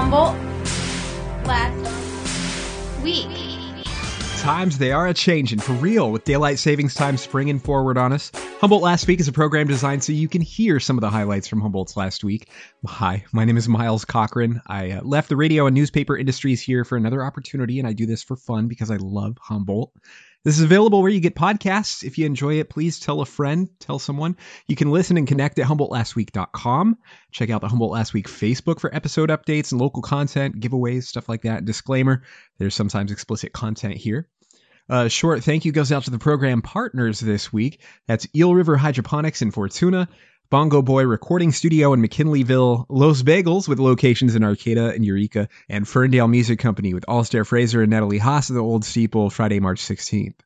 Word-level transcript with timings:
Humboldt 0.00 0.36
last 1.44 3.02
week. 3.02 3.84
Times 4.38 4.78
they 4.78 4.92
are 4.92 5.08
a 5.08 5.12
changing 5.12 5.58
for 5.58 5.72
real 5.72 6.12
with 6.12 6.22
daylight 6.22 6.60
savings 6.60 6.94
time 6.94 7.16
springing 7.16 7.58
forward 7.58 7.98
on 7.98 8.12
us. 8.12 8.30
Humboldt 8.60 8.84
Last 8.84 9.08
Week 9.08 9.18
is 9.18 9.26
a 9.26 9.32
program 9.32 9.66
designed 9.66 10.04
so 10.04 10.12
you 10.12 10.28
can 10.28 10.40
hear 10.40 10.78
some 10.78 10.96
of 10.96 11.00
the 11.00 11.10
highlights 11.10 11.48
from 11.48 11.60
Humboldt's 11.60 11.96
last 11.96 12.22
week. 12.22 12.48
Hi, 12.86 13.24
my 13.32 13.44
name 13.44 13.56
is 13.56 13.68
Miles 13.68 14.04
Cochran. 14.04 14.62
I 14.68 14.92
uh, 14.92 15.02
left 15.02 15.30
the 15.30 15.36
radio 15.36 15.66
and 15.66 15.74
newspaper 15.74 16.16
industries 16.16 16.62
here 16.62 16.84
for 16.84 16.96
another 16.96 17.24
opportunity, 17.24 17.80
and 17.80 17.88
I 17.88 17.92
do 17.92 18.06
this 18.06 18.22
for 18.22 18.36
fun 18.36 18.68
because 18.68 18.92
I 18.92 18.98
love 18.98 19.36
Humboldt. 19.40 19.90
This 20.44 20.56
is 20.58 20.64
available 20.64 21.02
where 21.02 21.10
you 21.10 21.20
get 21.20 21.34
podcasts. 21.34 22.04
If 22.04 22.16
you 22.16 22.24
enjoy 22.24 22.60
it, 22.60 22.70
please 22.70 23.00
tell 23.00 23.20
a 23.20 23.26
friend, 23.26 23.68
tell 23.80 23.98
someone. 23.98 24.36
You 24.68 24.76
can 24.76 24.90
listen 24.90 25.16
and 25.16 25.26
connect 25.26 25.58
at 25.58 25.66
HumboldtLastWeek.com. 25.66 26.96
Check 27.32 27.50
out 27.50 27.60
the 27.60 27.68
Humboldt 27.68 27.92
Last 27.92 28.14
Week 28.14 28.28
Facebook 28.28 28.80
for 28.80 28.94
episode 28.94 29.30
updates 29.30 29.72
and 29.72 29.80
local 29.80 30.00
content, 30.00 30.60
giveaways, 30.60 31.04
stuff 31.04 31.28
like 31.28 31.42
that. 31.42 31.64
Disclaimer 31.64 32.22
there's 32.58 32.74
sometimes 32.74 33.10
explicit 33.10 33.52
content 33.52 33.96
here. 33.96 34.28
A 34.88 35.10
short 35.10 35.44
thank 35.44 35.64
you 35.64 35.72
goes 35.72 35.92
out 35.92 36.04
to 36.04 36.10
the 36.10 36.18
program 36.18 36.62
partners 36.62 37.20
this 37.20 37.52
week. 37.52 37.82
That's 38.06 38.26
Eel 38.34 38.54
River 38.54 38.76
Hydroponics 38.76 39.42
in 39.42 39.50
Fortuna, 39.50 40.08
Bongo 40.50 40.80
Boy 40.80 41.02
Recording 41.02 41.52
Studio 41.52 41.92
in 41.92 42.00
McKinleyville, 42.00 42.86
Los 42.88 43.22
Bagels 43.22 43.68
with 43.68 43.78
locations 43.78 44.34
in 44.34 44.42
Arcata 44.42 44.94
and 44.94 45.04
Eureka, 45.04 45.50
and 45.68 45.86
Ferndale 45.86 46.26
Music 46.26 46.58
Company 46.58 46.94
with 46.94 47.04
Alasdair 47.06 47.46
Fraser 47.46 47.82
and 47.82 47.90
Natalie 47.90 48.16
Haas 48.16 48.50
at 48.50 48.54
the 48.54 48.62
Old 48.62 48.82
Steeple 48.82 49.28
Friday, 49.28 49.60
March 49.60 49.82
16th. 49.82 50.40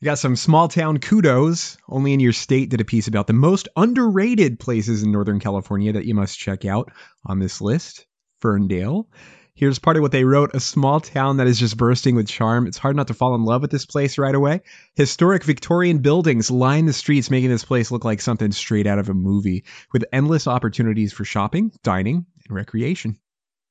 You 0.00 0.04
got 0.04 0.20
some 0.20 0.36
small 0.36 0.68
town 0.68 0.98
kudos. 0.98 1.76
Only 1.88 2.12
in 2.12 2.20
your 2.20 2.32
state 2.32 2.68
did 2.68 2.80
a 2.80 2.84
piece 2.84 3.08
about 3.08 3.26
the 3.26 3.32
most 3.32 3.66
underrated 3.74 4.60
places 4.60 5.02
in 5.02 5.10
Northern 5.10 5.40
California 5.40 5.94
that 5.94 6.04
you 6.04 6.14
must 6.14 6.38
check 6.38 6.64
out 6.64 6.92
on 7.26 7.40
this 7.40 7.60
list. 7.60 8.06
Ferndale. 8.40 9.08
Here's 9.56 9.78
part 9.78 9.96
of 9.96 10.02
what 10.02 10.10
they 10.10 10.24
wrote 10.24 10.50
a 10.54 10.58
small 10.58 10.98
town 10.98 11.36
that 11.36 11.46
is 11.46 11.60
just 11.60 11.76
bursting 11.76 12.16
with 12.16 12.26
charm. 12.26 12.66
It's 12.66 12.76
hard 12.76 12.96
not 12.96 13.06
to 13.06 13.14
fall 13.14 13.36
in 13.36 13.44
love 13.44 13.62
with 13.62 13.70
this 13.70 13.86
place 13.86 14.18
right 14.18 14.34
away. 14.34 14.62
Historic 14.96 15.44
Victorian 15.44 15.98
buildings 15.98 16.50
line 16.50 16.86
the 16.86 16.92
streets, 16.92 17.30
making 17.30 17.50
this 17.50 17.64
place 17.64 17.92
look 17.92 18.04
like 18.04 18.20
something 18.20 18.50
straight 18.50 18.88
out 18.88 18.98
of 18.98 19.08
a 19.08 19.14
movie, 19.14 19.64
with 19.92 20.04
endless 20.12 20.48
opportunities 20.48 21.12
for 21.12 21.24
shopping, 21.24 21.70
dining, 21.84 22.26
and 22.48 22.56
recreation. 22.56 23.16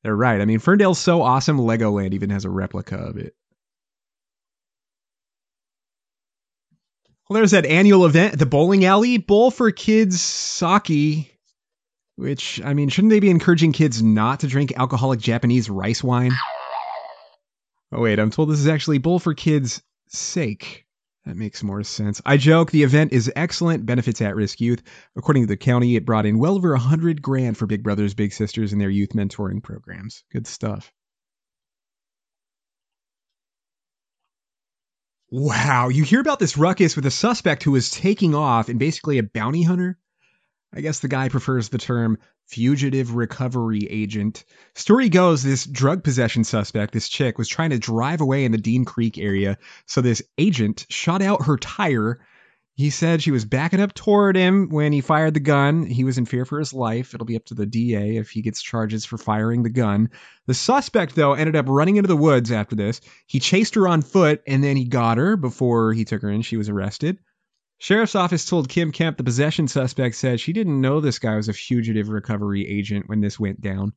They're 0.03 0.15
right. 0.15 0.39
I 0.39 0.45
mean, 0.45 0.59
Ferndale's 0.59 0.99
so 0.99 1.21
awesome, 1.21 1.57
Legoland 1.57 2.13
even 2.13 2.29
has 2.29 2.45
a 2.45 2.49
replica 2.49 2.95
of 2.95 3.17
it. 3.17 3.35
Well, 7.27 7.35
there's 7.35 7.51
that 7.51 7.65
annual 7.65 8.05
event 8.05 8.39
the 8.39 8.45
bowling 8.45 8.85
alley, 8.85 9.17
Bowl 9.17 9.51
for 9.51 9.69
Kids 9.71 10.21
Sake 10.21 11.32
which, 12.15 12.61
I 12.63 12.73
mean, 12.73 12.89
shouldn't 12.89 13.11
they 13.11 13.19
be 13.19 13.29
encouraging 13.29 13.71
kids 13.71 14.01
not 14.01 14.41
to 14.41 14.47
drink 14.47 14.73
alcoholic 14.75 15.19
Japanese 15.19 15.69
rice 15.69 16.03
wine? 16.03 16.31
Oh, 17.91 18.01
wait, 18.01 18.19
I'm 18.19 18.31
told 18.31 18.49
this 18.49 18.59
is 18.59 18.67
actually 18.67 18.97
Bull 18.97 19.19
for 19.19 19.33
Kids' 19.33 19.81
sake. 20.07 20.85
That 21.25 21.37
makes 21.37 21.63
more 21.63 21.83
sense. 21.83 22.21
I 22.25 22.37
joke, 22.37 22.71
the 22.71 22.83
event 22.83 23.13
is 23.13 23.31
excellent, 23.35 23.85
benefits 23.85 24.21
at 24.21 24.35
risk 24.35 24.59
youth. 24.59 24.83
According 25.15 25.43
to 25.43 25.47
the 25.47 25.57
county, 25.57 25.95
it 25.95 26.05
brought 26.05 26.25
in 26.25 26.37
well 26.37 26.55
over 26.55 26.73
a 26.73 26.79
hundred 26.79 27.21
grand 27.21 27.57
for 27.57 27.65
Big 27.65 27.81
Brothers 27.81 28.13
Big 28.13 28.33
Sisters 28.33 28.73
and 28.73 28.81
their 28.81 28.89
youth 28.89 29.11
mentoring 29.11 29.63
programs. 29.63 30.23
Good 30.31 30.47
stuff. 30.47 30.91
Wow, 35.29 35.89
you 35.89 36.03
hear 36.03 36.19
about 36.19 36.39
this 36.39 36.57
ruckus 36.57 36.95
with 36.95 37.05
a 37.05 37.11
suspect 37.11 37.63
who 37.63 37.71
was 37.71 37.89
taking 37.89 38.35
off 38.35 38.69
and 38.69 38.77
basically 38.77 39.17
a 39.17 39.23
bounty 39.23 39.63
hunter? 39.63 39.97
I 40.75 40.81
guess 40.81 40.99
the 40.99 41.07
guy 41.07 41.29
prefers 41.29 41.69
the 41.69 41.77
term 41.77 42.17
fugitive 42.47 43.15
recovery 43.15 43.87
agent. 43.89 44.43
Story 44.73 45.07
goes 45.07 45.43
this 45.43 45.65
drug 45.65 46.03
possession 46.03 46.43
suspect, 46.43 46.93
this 46.93 47.09
chick, 47.09 47.37
was 47.37 47.47
trying 47.47 47.69
to 47.69 47.79
drive 47.79 48.21
away 48.21 48.43
in 48.43 48.51
the 48.51 48.57
Dean 48.57 48.83
Creek 48.83 49.17
area. 49.19 49.57
So 49.85 50.01
this 50.01 50.23
agent 50.37 50.87
shot 50.89 51.21
out 51.21 51.45
her 51.45 51.57
tire. 51.57 52.25
He 52.75 52.89
said 52.89 53.21
she 53.21 53.29
was 53.29 53.45
backing 53.45 53.81
up 53.81 53.93
toward 53.93 54.35
him 54.35 54.69
when 54.69 54.93
he 54.93 55.01
fired 55.01 55.35
the 55.35 55.39
gun. 55.39 55.85
He 55.85 56.03
was 56.03 56.17
in 56.17 56.25
fear 56.25 56.43
for 56.43 56.57
his 56.57 56.73
life. 56.73 57.13
It'll 57.13 57.27
be 57.27 57.35
up 57.35 57.45
to 57.45 57.53
the 57.53 57.67
DA 57.67 58.17
if 58.17 58.31
he 58.31 58.41
gets 58.41 58.63
charges 58.63 59.05
for 59.05 59.19
firing 59.19 59.61
the 59.61 59.69
gun. 59.69 60.09
The 60.47 60.55
suspect, 60.55 61.13
though, 61.13 61.33
ended 61.33 61.55
up 61.55 61.67
running 61.69 61.97
into 61.97 62.07
the 62.07 62.17
woods 62.17 62.51
after 62.51 62.75
this. 62.75 62.99
He 63.27 63.39
chased 63.39 63.75
her 63.75 63.87
on 63.87 64.01
foot 64.01 64.41
and 64.47 64.63
then 64.63 64.75
he 64.75 64.85
got 64.85 65.19
her 65.19 65.37
before 65.37 65.93
he 65.93 66.03
took 66.03 66.23
her 66.23 66.31
in. 66.31 66.41
She 66.41 66.57
was 66.57 66.67
arrested. 66.67 67.19
Sheriff's 67.83 68.15
office 68.15 68.45
told 68.45 68.69
Kym 68.69 68.93
Kemp 68.93 69.17
the 69.17 69.25
possession 69.25 69.67
suspect 69.67 70.15
said 70.15 70.39
she 70.39 70.53
didn't 70.53 70.79
know 70.79 71.01
this 71.01 71.19
guy 71.19 71.35
was 71.35 71.49
a 71.49 71.53
fugitive 71.53 72.07
recovery 72.07 72.65
agent 72.65 73.09
when 73.09 73.19
this 73.19 73.37
went 73.37 73.59
down. 73.59 73.91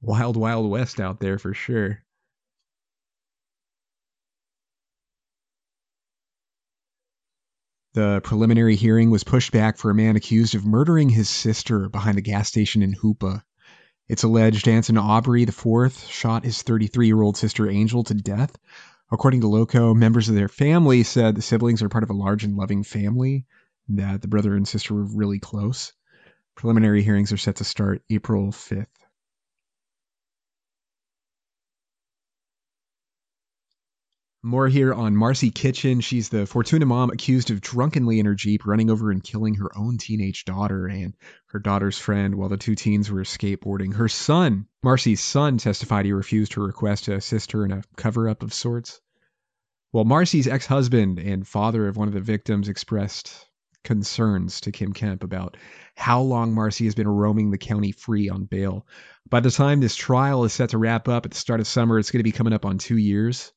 Wild, 0.00 0.38
wild 0.38 0.70
west 0.70 0.98
out 0.98 1.20
there 1.20 1.38
for 1.38 1.52
sure. 1.52 2.02
The 7.92 8.22
preliminary 8.24 8.76
hearing 8.76 9.10
was 9.10 9.24
pushed 9.24 9.52
back 9.52 9.76
for 9.76 9.90
a 9.90 9.94
man 9.94 10.16
accused 10.16 10.54
of 10.54 10.64
murdering 10.64 11.10
his 11.10 11.28
sister 11.28 11.90
behind 11.90 12.16
a 12.16 12.22
gas 12.22 12.48
station 12.48 12.80
in 12.80 12.94
Hoopa. 12.94 13.42
It's 14.08 14.22
alleged 14.22 14.66
Anson 14.66 14.96
Aubrey 14.96 15.42
IV 15.42 15.92
shot 16.08 16.46
his 16.46 16.62
33 16.62 17.08
year 17.08 17.20
old 17.20 17.36
sister 17.36 17.68
Angel 17.68 18.04
to 18.04 18.14
death 18.14 18.56
According 19.10 19.40
to 19.40 19.48
Loco, 19.48 19.94
members 19.94 20.28
of 20.28 20.34
their 20.34 20.48
family 20.48 21.02
said 21.02 21.34
the 21.34 21.42
siblings 21.42 21.82
are 21.82 21.88
part 21.88 22.04
of 22.04 22.10
a 22.10 22.14
large 22.14 22.44
and 22.44 22.56
loving 22.56 22.82
family, 22.82 23.46
that 23.88 24.20
the 24.20 24.28
brother 24.28 24.54
and 24.54 24.68
sister 24.68 24.92
were 24.92 25.04
really 25.04 25.38
close. 25.38 25.94
Preliminary 26.54 27.02
hearings 27.02 27.32
are 27.32 27.38
set 27.38 27.56
to 27.56 27.64
start 27.64 28.02
April 28.10 28.48
5th. 28.48 28.86
More 34.44 34.68
here 34.68 34.94
on 34.94 35.16
Marcy 35.16 35.50
Kitchen. 35.50 36.00
She's 36.00 36.28
the 36.28 36.46
Fortuna 36.46 36.86
mom 36.86 37.10
accused 37.10 37.50
of 37.50 37.60
drunkenly 37.60 38.20
in 38.20 38.26
her 38.26 38.36
Jeep 38.36 38.64
running 38.66 38.88
over 38.88 39.10
and 39.10 39.20
killing 39.22 39.54
her 39.54 39.76
own 39.76 39.98
teenage 39.98 40.44
daughter 40.44 40.86
and 40.86 41.16
her 41.46 41.58
daughter's 41.58 41.98
friend 41.98 42.36
while 42.36 42.48
the 42.48 42.56
two 42.56 42.76
teens 42.76 43.10
were 43.10 43.22
skateboarding. 43.22 43.94
Her 43.94 44.06
son, 44.08 44.68
Marcy's 44.80 45.20
son, 45.20 45.58
testified 45.58 46.04
he 46.04 46.12
refused 46.12 46.52
her 46.52 46.62
request 46.62 47.06
to 47.06 47.14
assist 47.14 47.50
her 47.50 47.64
in 47.64 47.72
a 47.72 47.82
cover 47.96 48.28
up 48.28 48.44
of 48.44 48.54
sorts. 48.54 49.00
While 49.90 50.04
Marcy's 50.04 50.46
ex 50.46 50.66
husband 50.66 51.18
and 51.18 51.44
father 51.44 51.88
of 51.88 51.96
one 51.96 52.06
of 52.06 52.14
the 52.14 52.20
victims 52.20 52.68
expressed 52.68 53.48
concerns 53.82 54.60
to 54.60 54.70
Kym 54.70 54.94
Kemp 54.94 55.24
about 55.24 55.56
how 55.96 56.20
long 56.20 56.54
Marcy 56.54 56.84
has 56.84 56.94
been 56.94 57.08
roaming 57.08 57.50
the 57.50 57.58
county 57.58 57.90
free 57.90 58.28
on 58.28 58.44
bail. 58.44 58.86
By 59.28 59.40
the 59.40 59.50
time 59.50 59.80
this 59.80 59.96
trial 59.96 60.44
is 60.44 60.52
set 60.52 60.70
to 60.70 60.78
wrap 60.78 61.08
up 61.08 61.26
at 61.26 61.32
the 61.32 61.38
start 61.38 61.58
of 61.58 61.66
summer, 61.66 61.98
it's 61.98 62.12
going 62.12 62.20
to 62.20 62.22
be 62.22 62.30
coming 62.30 62.52
up 62.52 62.64
on 62.64 62.78
two 62.78 62.98
years. 62.98 63.52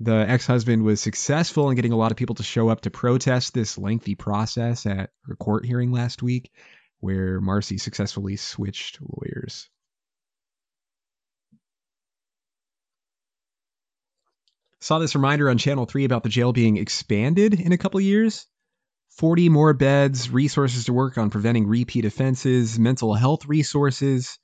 The 0.00 0.14
ex 0.28 0.46
husband 0.46 0.84
was 0.84 1.00
successful 1.00 1.70
in 1.70 1.76
getting 1.76 1.92
a 1.92 1.96
lot 1.96 2.12
of 2.12 2.16
people 2.16 2.36
to 2.36 2.44
show 2.44 2.68
up 2.68 2.82
to 2.82 2.90
protest 2.90 3.52
this 3.52 3.76
lengthy 3.76 4.14
process 4.14 4.86
at 4.86 5.10
her 5.24 5.34
court 5.34 5.66
hearing 5.66 5.90
last 5.90 6.22
week, 6.22 6.52
where 7.00 7.40
Marcy 7.40 7.78
successfully 7.78 8.36
switched 8.36 9.00
lawyers. 9.00 9.68
Saw 14.80 15.00
this 15.00 15.16
reminder 15.16 15.50
on 15.50 15.58
Channel 15.58 15.86
3 15.86 16.04
about 16.04 16.22
the 16.22 16.28
jail 16.28 16.52
being 16.52 16.76
expanded 16.76 17.60
in 17.60 17.72
a 17.72 17.78
couple 17.78 18.00
years. 18.00 18.46
40 19.16 19.48
more 19.48 19.74
beds, 19.74 20.30
resources 20.30 20.84
to 20.84 20.92
work 20.92 21.18
on 21.18 21.30
preventing 21.30 21.66
repeat 21.66 22.04
offenses, 22.04 22.78
mental 22.78 23.14
health 23.14 23.46
resources, 23.46 24.38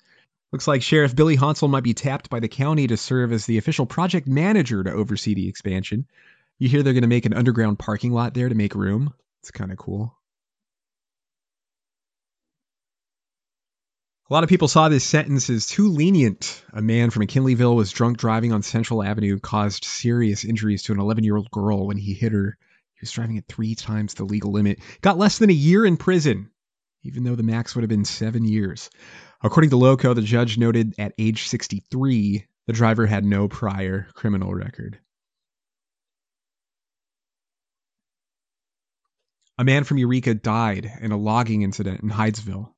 Looks 0.54 0.68
like 0.68 0.84
Sheriff 0.84 1.16
Billy 1.16 1.36
Honsal 1.36 1.68
might 1.68 1.82
be 1.82 1.94
tapped 1.94 2.30
by 2.30 2.38
the 2.38 2.46
county 2.46 2.86
to 2.86 2.96
serve 2.96 3.32
as 3.32 3.44
the 3.44 3.58
official 3.58 3.86
project 3.86 4.28
manager 4.28 4.84
to 4.84 4.92
oversee 4.92 5.34
the 5.34 5.48
expansion. 5.48 6.06
You 6.60 6.68
hear 6.68 6.84
they're 6.84 6.92
going 6.92 7.02
to 7.02 7.08
make 7.08 7.26
an 7.26 7.34
underground 7.34 7.80
parking 7.80 8.12
lot 8.12 8.34
there 8.34 8.48
to 8.48 8.54
make 8.54 8.76
room. 8.76 9.12
It's 9.40 9.50
kind 9.50 9.72
of 9.72 9.78
cool. 9.78 10.16
A 14.30 14.32
lot 14.32 14.44
of 14.44 14.48
people 14.48 14.68
saw 14.68 14.88
this 14.88 15.02
sentence 15.02 15.50
as 15.50 15.66
too 15.66 15.88
lenient. 15.88 16.62
A 16.72 16.80
man 16.80 17.10
from 17.10 17.26
McKinleyville 17.26 17.74
was 17.74 17.90
drunk 17.90 18.18
driving 18.18 18.52
on 18.52 18.62
Central 18.62 19.02
Avenue, 19.02 19.40
caused 19.40 19.84
serious 19.84 20.44
injuries 20.44 20.84
to 20.84 20.92
an 20.92 21.00
11 21.00 21.24
year 21.24 21.36
old 21.36 21.50
girl 21.50 21.84
when 21.88 21.98
he 21.98 22.14
hit 22.14 22.30
her. 22.30 22.56
He 22.94 23.00
was 23.00 23.10
driving 23.10 23.38
at 23.38 23.48
three 23.48 23.74
times 23.74 24.14
the 24.14 24.24
legal 24.24 24.52
limit. 24.52 24.78
Got 25.00 25.18
less 25.18 25.38
than 25.38 25.50
a 25.50 25.52
year 25.52 25.84
in 25.84 25.96
prison, 25.96 26.50
even 27.04 27.22
though 27.22 27.36
the 27.36 27.42
max 27.42 27.74
would 27.74 27.82
have 27.82 27.88
been 27.88 28.04
seven 28.04 28.44
years. 28.44 28.90
According 29.42 29.70
to 29.70 29.76
Loco, 29.76 30.14
the 30.14 30.22
judge 30.22 30.58
noted 30.58 30.94
at 30.98 31.14
age 31.18 31.48
63, 31.48 32.46
the 32.66 32.72
driver 32.72 33.06
had 33.06 33.24
no 33.24 33.46
prior 33.46 34.08
criminal 34.14 34.54
record. 34.54 34.98
A 39.56 39.64
man 39.64 39.84
from 39.84 39.98
Eureka 39.98 40.34
died 40.34 40.90
in 41.00 41.12
a 41.12 41.16
logging 41.16 41.62
incident 41.62 42.00
in 42.00 42.08
Hydesville. 42.08 42.72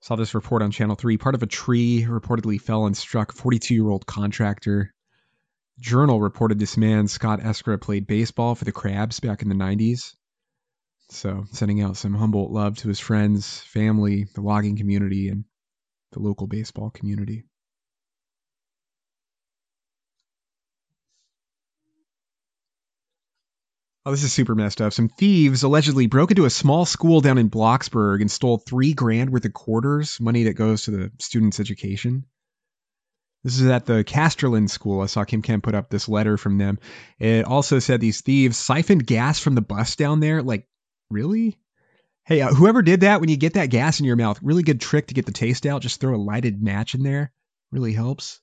Saw 0.00 0.16
this 0.16 0.34
report 0.34 0.62
on 0.62 0.70
Channel 0.70 0.96
3. 0.96 1.16
Part 1.16 1.34
of 1.34 1.42
a 1.42 1.46
tree 1.46 2.04
reportedly 2.08 2.60
fell 2.60 2.86
and 2.86 2.96
struck 2.96 3.32
a 3.32 3.36
42 3.36 3.74
year 3.74 3.88
old 3.88 4.04
contractor. 4.04 4.92
Journal 5.80 6.20
reported 6.20 6.58
this 6.58 6.76
man, 6.76 7.08
Scott 7.08 7.40
Eskra, 7.40 7.80
played 7.80 8.06
baseball 8.06 8.54
for 8.54 8.64
the 8.64 8.72
Crabs 8.72 9.20
back 9.20 9.42
in 9.42 9.48
the 9.48 9.54
90s. 9.54 10.14
So, 11.10 11.46
sending 11.52 11.80
out 11.80 11.96
some 11.96 12.14
Humboldt 12.14 12.50
love 12.50 12.76
to 12.78 12.88
his 12.88 13.00
friends, 13.00 13.60
family, 13.60 14.26
the 14.34 14.42
logging 14.42 14.76
community, 14.76 15.28
and 15.28 15.44
the 16.12 16.20
local 16.20 16.46
baseball 16.46 16.90
community. 16.90 17.44
Oh, 24.04 24.10
this 24.10 24.22
is 24.22 24.32
super 24.32 24.54
messed 24.54 24.80
up. 24.80 24.92
Some 24.94 25.08
thieves 25.08 25.62
allegedly 25.62 26.06
broke 26.06 26.30
into 26.30 26.46
a 26.46 26.50
small 26.50 26.86
school 26.86 27.20
down 27.20 27.36
in 27.36 27.50
Blocksburg 27.50 28.22
and 28.22 28.30
stole 28.30 28.56
three 28.56 28.94
grand 28.94 29.30
worth 29.30 29.44
of 29.44 29.52
quarters, 29.52 30.18
money 30.18 30.44
that 30.44 30.54
goes 30.54 30.84
to 30.84 30.90
the 30.90 31.12
students' 31.18 31.60
education. 31.60 32.24
This 33.44 33.60
is 33.60 33.68
at 33.68 33.86
the 33.86 34.04
Casterlin 34.04 34.68
School. 34.68 35.02
I 35.02 35.06
saw 35.06 35.24
Kym 35.24 35.42
Kemp 35.42 35.62
put 35.62 35.74
up 35.74 35.90
this 35.90 36.08
letter 36.08 36.36
from 36.36 36.58
them. 36.58 36.78
It 37.18 37.44
also 37.44 37.78
said 37.78 38.00
these 38.00 38.20
thieves 38.20 38.56
siphoned 38.56 39.06
gas 39.06 39.38
from 39.40 39.54
the 39.54 39.60
bus 39.60 39.94
down 39.96 40.20
there. 40.20 40.42
Like, 40.42 40.66
really? 41.10 41.58
Hey, 42.24 42.42
uh, 42.42 42.52
whoever 42.52 42.82
did 42.82 43.00
that, 43.00 43.20
when 43.20 43.30
you 43.30 43.36
get 43.36 43.54
that 43.54 43.70
gas 43.70 44.00
in 44.00 44.06
your 44.06 44.16
mouth, 44.16 44.38
really 44.42 44.62
good 44.62 44.80
trick 44.80 45.06
to 45.06 45.14
get 45.14 45.24
the 45.24 45.32
taste 45.32 45.64
out. 45.64 45.82
Just 45.82 46.00
throw 46.00 46.14
a 46.14 46.16
lighted 46.16 46.62
match 46.62 46.94
in 46.94 47.02
there. 47.02 47.32
Really 47.72 47.92
helps. 47.92 48.40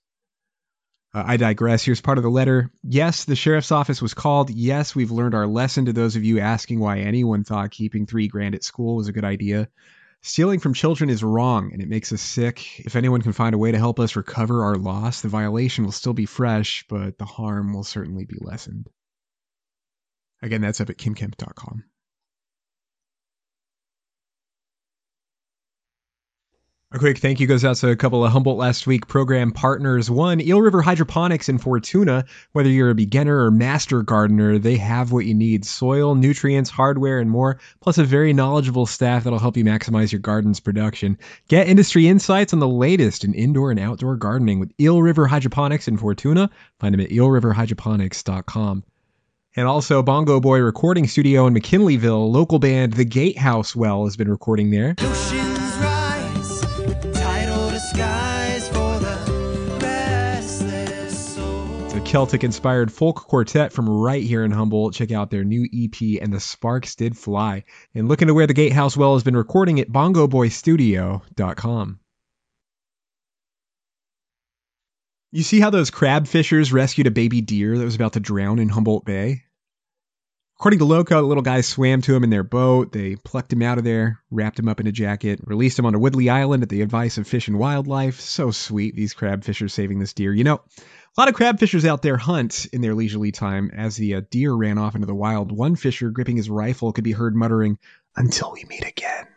Uh, 1.13 1.23
I 1.25 1.38
digress. 1.38 1.83
Here's 1.83 2.01
part 2.01 2.17
of 2.17 2.23
the 2.23 2.29
letter. 2.29 2.71
Yes, 2.83 3.25
the 3.25 3.35
sheriff's 3.35 3.71
office 3.71 4.01
was 4.01 4.13
called. 4.13 4.50
Yes, 4.50 4.95
we've 4.95 5.12
learned 5.12 5.35
our 5.35 5.47
lesson 5.47 5.85
to 5.85 5.94
those 5.94 6.15
of 6.15 6.25
you 6.25 6.39
asking 6.39 6.79
why 6.79 7.00
anyone 7.00 7.44
thought 7.44 7.71
keeping 7.71 8.06
three 8.06 8.27
grand 8.27 8.56
at 8.56 8.63
school 8.63 8.95
was 8.95 9.07
a 9.07 9.13
good 9.13 9.23
idea. 9.23 9.69
Stealing 10.23 10.59
from 10.59 10.73
children 10.73 11.11
is 11.11 11.23
wrong 11.23 11.71
and 11.71 11.81
it 11.81 11.88
makes 11.88 12.11
us 12.11 12.21
sick. 12.21 12.79
If 12.79 12.95
anyone 12.95 13.21
can 13.21 13.31
find 13.31 13.53
a 13.53 13.59
way 13.59 13.71
to 13.71 13.77
help 13.77 14.00
us 14.00 14.15
recover 14.15 14.63
our 14.63 14.75
loss, 14.75 15.21
the 15.21 15.29
violation 15.29 15.85
will 15.85 15.91
still 15.91 16.13
be 16.13 16.25
fresh, 16.25 16.83
but 16.89 17.18
the 17.18 17.25
harm 17.25 17.73
will 17.73 17.83
certainly 17.83 18.25
be 18.25 18.38
lessened. 18.41 18.89
Again, 20.41 20.61
that's 20.61 20.81
up 20.81 20.89
at 20.89 20.97
kymkemp.com. 20.97 21.83
A 26.95 26.97
quick 26.97 27.18
thank 27.18 27.42
you 27.42 27.45
goes 27.45 27.65
out 27.65 27.75
to 27.75 27.89
a 27.89 27.95
couple 27.97 28.24
of 28.24 28.31
Humboldt 28.31 28.57
Last 28.57 28.88
Week 28.88 29.06
program 29.06 29.51
partners. 29.51 30.09
One, 30.09 30.39
Eel 30.39 30.62
River 30.62 30.81
Hydroponics 30.81 31.50
in 31.50 31.57
Fortuna. 31.57 32.24
Whether 32.53 32.69
you're 32.69 32.89
a 32.89 32.95
beginner 32.95 33.44
or 33.44 33.51
master 33.51 34.01
gardener, 34.01 34.59
they 34.59 34.77
have 34.77 35.12
what 35.12 35.25
you 35.25 35.33
need 35.33 35.65
soil, 35.65 36.15
nutrients, 36.15 36.69
hardware, 36.69 37.19
and 37.19 37.30
more, 37.30 37.59
plus 37.81 37.97
a 37.97 38.06
very 38.06 38.31
knowledgeable 38.31 38.86
staff 38.86 39.25
that'll 39.25 39.39
help 39.39 39.57
you 39.57 39.65
maximize 39.65 40.13
your 40.13 40.21
garden's 40.21 40.62
production. 40.62 41.18
Get 41.50 41.68
industry 41.68 42.07
insights 42.07 42.53
on 42.53 42.59
the 42.59 42.68
latest 42.68 43.25
in 43.25 43.33
indoor 43.33 43.71
and 43.71 43.80
outdoor 43.81 44.15
gardening 44.15 44.62
with 44.62 44.71
Eel 44.80 45.01
River 45.01 45.27
Hydroponics 45.27 45.89
in 45.89 45.97
Fortuna. 45.97 46.50
Find 46.80 46.94
them 46.94 47.01
at 47.01 47.09
eelriverhydroponics.com. 47.09 48.86
And 49.57 49.68
also, 49.68 50.01
Bongo 50.01 50.39
Boy 50.39 50.59
Recording 50.59 51.07
Studio 51.07 51.45
in 51.45 51.53
McKinleyville, 51.53 52.31
local 52.31 52.59
band 52.59 52.94
The 52.94 53.03
Gatehouse 53.03 53.75
Well 53.75 54.06
has 54.06 54.15
been 54.15 54.30
recording 54.30 54.71
there. 54.71 54.95
Celtic 62.15 62.45
inspired 62.45 62.94
folk 62.94 63.17
quartet 63.17 63.73
from 63.73 63.89
right 63.89 64.23
here 64.23 64.45
in 64.45 64.51
Humboldt. 64.51 64.94
Check 64.94 65.12
out 65.12 65.29
their 65.29 65.44
new 65.44 65.65
EP, 65.65 66.21
And 66.21 66.31
the 66.31 66.39
Sparks 66.39 66.95
Did 66.95 67.17
Fly. 67.17 67.65
And 67.94 68.07
look 68.07 68.21
into 68.21 68.33
where 68.33 68.47
the 68.47 68.53
Gatehouse 68.53 68.95
Well 68.95 69.15
has 69.15 69.25
been 69.25 69.35
recording 69.35 69.81
at 69.81 69.89
bongoboystudio.com. 69.89 72.00
You 75.33 75.44
see 75.44 75.59
how 75.59 75.71
those 75.71 75.91
crab 75.91 76.27
fishers 76.27 76.71
rescued 76.71 77.07
a 77.07 77.12
baby 77.12 77.41
deer 77.41 77.77
that 77.77 77.83
was 77.83 77.95
about 77.95 78.13
to 78.13 78.21
drown 78.21 78.59
in 78.59 78.69
Humboldt 78.69 79.03
Bay? 79.03 79.44
According 80.57 80.80
to 80.80 80.86
Loco, 80.86 81.22
the 81.22 81.28
little 81.28 81.44
guy 81.44 81.60
swam 81.62 82.02
to 82.04 82.16
him 82.16 82.24
in 82.24 82.30
their 82.30 82.44
boat. 82.44 82.94
They 82.94 83.18
plucked 83.18 83.52
him 83.52 83.62
out 83.62 83.78
of 83.78 83.84
there, 83.84 84.22
wrapped 84.31 84.57
him 84.57 84.69
up 84.69 84.80
in 84.80 84.88
a 84.88 84.92
jacket, 84.92 85.42
released 85.44 85.78
him 85.78 85.86
on 85.86 85.96
a 85.96 86.00
Woodley 86.00 86.30
Island 86.30 86.63
at 86.63 86.69
the 86.69 86.81
advice 86.81 87.18
of 87.18 87.28
Fish 87.28 87.50
and 87.50 87.60
Wildlife. 87.60 88.22
So 88.22 88.52
sweet, 88.52 88.96
these 88.96 89.13
crab 89.13 89.44
fishers 89.44 89.74
saving 89.74 90.00
this 90.00 90.13
deer. 90.13 90.34
You 90.34 90.46
know, 90.46 90.56
a 90.56 91.22
lot 91.22 91.28
of 91.28 91.36
crab 91.36 91.60
fishers 91.60 91.84
out 91.84 92.02
there 92.02 92.16
hunt 92.16 92.68
in 92.72 92.80
their 92.80 92.96
leisurely 92.96 93.34
time. 93.34 93.69
As 93.75 93.98
the 93.98 94.16
uh, 94.16 94.22
deer 94.31 94.54
ran 94.54 94.78
off 94.78 94.96
into 94.96 95.07
the 95.07 95.13
wild, 95.13 95.52
one 95.52 95.75
fisher 95.75 96.10
gripping 96.10 96.38
his 96.38 96.50
rifle 96.50 96.94
could 96.94 97.04
be 97.04 97.12
heard 97.12 97.36
muttering, 97.36 97.78
Until 98.16 98.54
we 98.54 98.63
meet 98.63 98.88
again. 98.88 99.28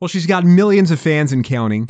Well, 0.00 0.08
she's 0.08 0.26
got 0.26 0.44
millions 0.44 0.90
of 0.90 1.00
fans 1.00 1.32
and 1.32 1.44
counting. 1.44 1.86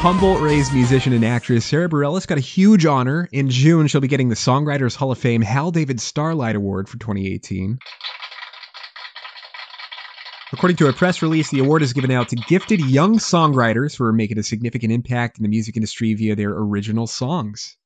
Humboldt 0.00 0.40
raised 0.40 0.72
musician 0.72 1.12
and 1.12 1.22
actress 1.22 1.66
Sara 1.66 1.86
Bareilles 1.86 2.26
got 2.26 2.38
a 2.38 2.40
huge 2.40 2.86
honor. 2.86 3.28
In 3.32 3.50
June, 3.50 3.86
she'll 3.86 4.00
be 4.00 4.08
getting 4.08 4.30
the 4.30 4.34
Songwriters 4.34 4.96
Hall 4.96 5.12
of 5.12 5.18
Fame 5.18 5.42
Hal 5.42 5.72
David 5.72 6.00
Starlight 6.00 6.56
Award 6.56 6.88
for 6.88 6.96
2018. 6.96 7.78
According 10.54 10.78
to 10.78 10.88
a 10.88 10.94
press 10.94 11.20
release, 11.20 11.50
the 11.50 11.58
award 11.58 11.82
is 11.82 11.92
given 11.92 12.10
out 12.10 12.30
to 12.30 12.36
gifted 12.36 12.80
young 12.80 13.18
songwriters 13.18 13.94
who 13.94 14.04
are 14.04 14.12
making 14.14 14.38
a 14.38 14.42
significant 14.42 14.90
impact 14.90 15.36
in 15.36 15.42
the 15.42 15.50
music 15.50 15.76
industry 15.76 16.14
via 16.14 16.34
their 16.34 16.52
original 16.52 17.06
songs. 17.06 17.76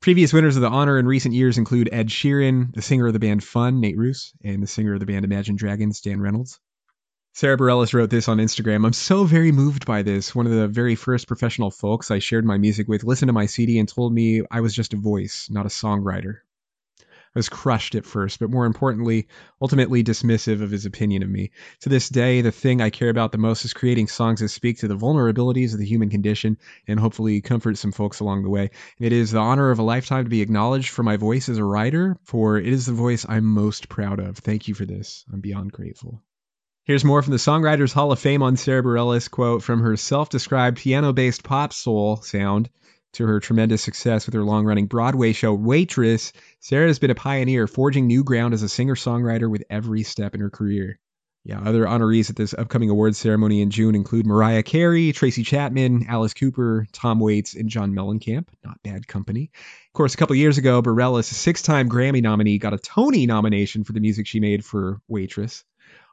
Previous 0.00 0.32
winners 0.32 0.56
of 0.56 0.62
the 0.62 0.70
honor 0.70 0.98
in 0.98 1.04
recent 1.04 1.34
years 1.34 1.58
include 1.58 1.90
Ed 1.92 2.08
Sheeran, 2.08 2.72
the 2.72 2.80
singer 2.80 3.08
of 3.08 3.12
the 3.12 3.18
band 3.18 3.44
Fun, 3.44 3.80
Nate 3.80 3.98
Ruess, 3.98 4.32
and 4.42 4.62
the 4.62 4.66
singer 4.66 4.94
of 4.94 5.00
the 5.00 5.04
band 5.04 5.26
Imagine 5.26 5.56
Dragons, 5.56 6.00
Dan 6.00 6.22
Reynolds. 6.22 6.58
Sara 7.32 7.56
Bareilles 7.56 7.94
wrote 7.94 8.10
this 8.10 8.28
on 8.28 8.38
Instagram. 8.38 8.84
I'm 8.84 8.92
so 8.92 9.22
very 9.22 9.52
moved 9.52 9.86
by 9.86 10.02
this. 10.02 10.34
One 10.34 10.46
of 10.46 10.52
the 10.52 10.66
very 10.66 10.96
first 10.96 11.28
professional 11.28 11.70
folks 11.70 12.10
I 12.10 12.18
shared 12.18 12.44
my 12.44 12.58
music 12.58 12.88
with 12.88 13.04
listened 13.04 13.28
to 13.28 13.32
my 13.32 13.46
CD 13.46 13.78
and 13.78 13.88
told 13.88 14.12
me 14.12 14.42
I 14.50 14.60
was 14.60 14.74
just 14.74 14.94
a 14.94 14.96
voice, 14.96 15.48
not 15.48 15.64
a 15.64 15.68
songwriter. 15.68 16.38
I 16.98 17.38
was 17.38 17.48
crushed 17.48 17.94
at 17.94 18.04
first, 18.04 18.40
but 18.40 18.50
more 18.50 18.66
importantly, 18.66 19.28
ultimately 19.62 20.02
dismissive 20.02 20.60
of 20.60 20.72
his 20.72 20.86
opinion 20.86 21.22
of 21.22 21.30
me. 21.30 21.52
To 21.82 21.88
this 21.88 22.08
day, 22.08 22.42
the 22.42 22.50
thing 22.50 22.80
I 22.80 22.90
care 22.90 23.10
about 23.10 23.30
the 23.30 23.38
most 23.38 23.64
is 23.64 23.72
creating 23.72 24.08
songs 24.08 24.40
that 24.40 24.48
speak 24.48 24.78
to 24.78 24.88
the 24.88 24.96
vulnerabilities 24.96 25.72
of 25.72 25.78
the 25.78 25.86
human 25.86 26.10
condition 26.10 26.58
and 26.88 26.98
hopefully 26.98 27.40
comfort 27.40 27.78
some 27.78 27.92
folks 27.92 28.18
along 28.18 28.42
the 28.42 28.50
way. 28.50 28.70
It 28.98 29.12
is 29.12 29.30
the 29.30 29.38
honor 29.38 29.70
of 29.70 29.78
a 29.78 29.84
lifetime 29.84 30.24
to 30.24 30.30
be 30.30 30.42
acknowledged 30.42 30.90
for 30.90 31.04
my 31.04 31.16
voice 31.16 31.48
as 31.48 31.58
a 31.58 31.64
writer, 31.64 32.18
for 32.24 32.58
it 32.58 32.66
is 32.66 32.86
the 32.86 32.92
voice 32.92 33.24
I'm 33.28 33.44
most 33.44 33.88
proud 33.88 34.18
of. 34.18 34.38
Thank 34.38 34.66
you 34.66 34.74
for 34.74 34.84
this. 34.84 35.24
I'm 35.32 35.40
beyond 35.40 35.70
grateful. 35.70 36.20
Here's 36.90 37.04
more 37.04 37.22
from 37.22 37.30
the 37.30 37.36
Songwriters 37.36 37.92
Hall 37.92 38.10
of 38.10 38.18
Fame 38.18 38.42
on 38.42 38.56
Sara 38.56 38.82
Bareilles 38.82 39.30
quote 39.30 39.62
from 39.62 39.80
her 39.80 39.96
self-described 39.96 40.76
piano-based 40.76 41.44
pop 41.44 41.72
soul 41.72 42.16
sound 42.16 42.68
to 43.12 43.24
her 43.26 43.38
tremendous 43.38 43.80
success 43.80 44.26
with 44.26 44.34
her 44.34 44.42
long-running 44.42 44.86
Broadway 44.86 45.32
show 45.32 45.54
Waitress. 45.54 46.32
Sara 46.58 46.88
has 46.88 46.98
been 46.98 47.12
a 47.12 47.14
pioneer, 47.14 47.68
forging 47.68 48.08
new 48.08 48.24
ground 48.24 48.54
as 48.54 48.64
a 48.64 48.68
singer-songwriter 48.68 49.48
with 49.48 49.62
every 49.70 50.02
step 50.02 50.34
in 50.34 50.40
her 50.40 50.50
career. 50.50 50.98
Yeah, 51.44 51.60
other 51.60 51.84
honorees 51.84 52.28
at 52.28 52.34
this 52.34 52.54
upcoming 52.54 52.90
awards 52.90 53.18
ceremony 53.18 53.62
in 53.62 53.70
June 53.70 53.94
include 53.94 54.26
Mariah 54.26 54.64
Carey, 54.64 55.12
Tracy 55.12 55.44
Chapman, 55.44 56.06
Alice 56.08 56.34
Cooper, 56.34 56.88
Tom 56.90 57.20
Waits, 57.20 57.54
and 57.54 57.68
John 57.68 57.92
Mellencamp. 57.92 58.48
Not 58.64 58.82
bad 58.82 59.06
company. 59.06 59.52
Of 59.54 59.92
course, 59.92 60.14
a 60.14 60.16
couple 60.16 60.34
years 60.34 60.58
ago, 60.58 60.82
Bareilles, 60.82 61.30
a 61.30 61.34
six-time 61.34 61.88
Grammy 61.88 62.20
nominee, 62.20 62.58
got 62.58 62.74
a 62.74 62.78
Tony 62.78 63.26
nomination 63.26 63.84
for 63.84 63.92
the 63.92 64.00
music 64.00 64.26
she 64.26 64.40
made 64.40 64.64
for 64.64 65.00
Waitress. 65.06 65.62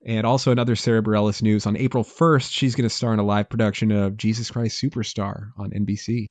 And 0.05 0.25
also 0.25 0.51
another 0.51 0.75
Sara 0.75 1.01
Bareilles 1.01 1.41
news. 1.41 1.65
On 1.65 1.75
April 1.75 2.03
1st, 2.03 2.51
she's 2.51 2.75
going 2.75 2.87
to 2.87 2.95
star 2.95 3.13
in 3.13 3.19
a 3.19 3.23
live 3.23 3.49
production 3.49 3.91
of 3.91 4.15
Jesus 4.17 4.51
Christ 4.51 4.81
Superstar 4.81 5.51
on 5.57 5.71
NBC. 5.71 6.27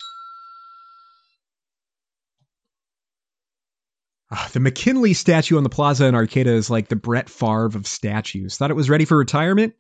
Uh, 4.30 4.49
the 4.49 4.61
McKinley 4.61 5.12
statue 5.12 5.56
on 5.56 5.62
the 5.62 5.68
plaza 5.68 6.06
in 6.06 6.14
Arcata 6.14 6.50
is 6.50 6.68
like 6.68 6.88
the 6.88 6.96
Brett 6.96 7.28
Favre 7.28 7.66
of 7.66 7.87
statues. 7.87 8.56
Thought 8.56 8.70
it 8.70 8.76
was 8.76 8.90
ready 8.90 9.04
for 9.04 9.16
retirement? 9.16 9.75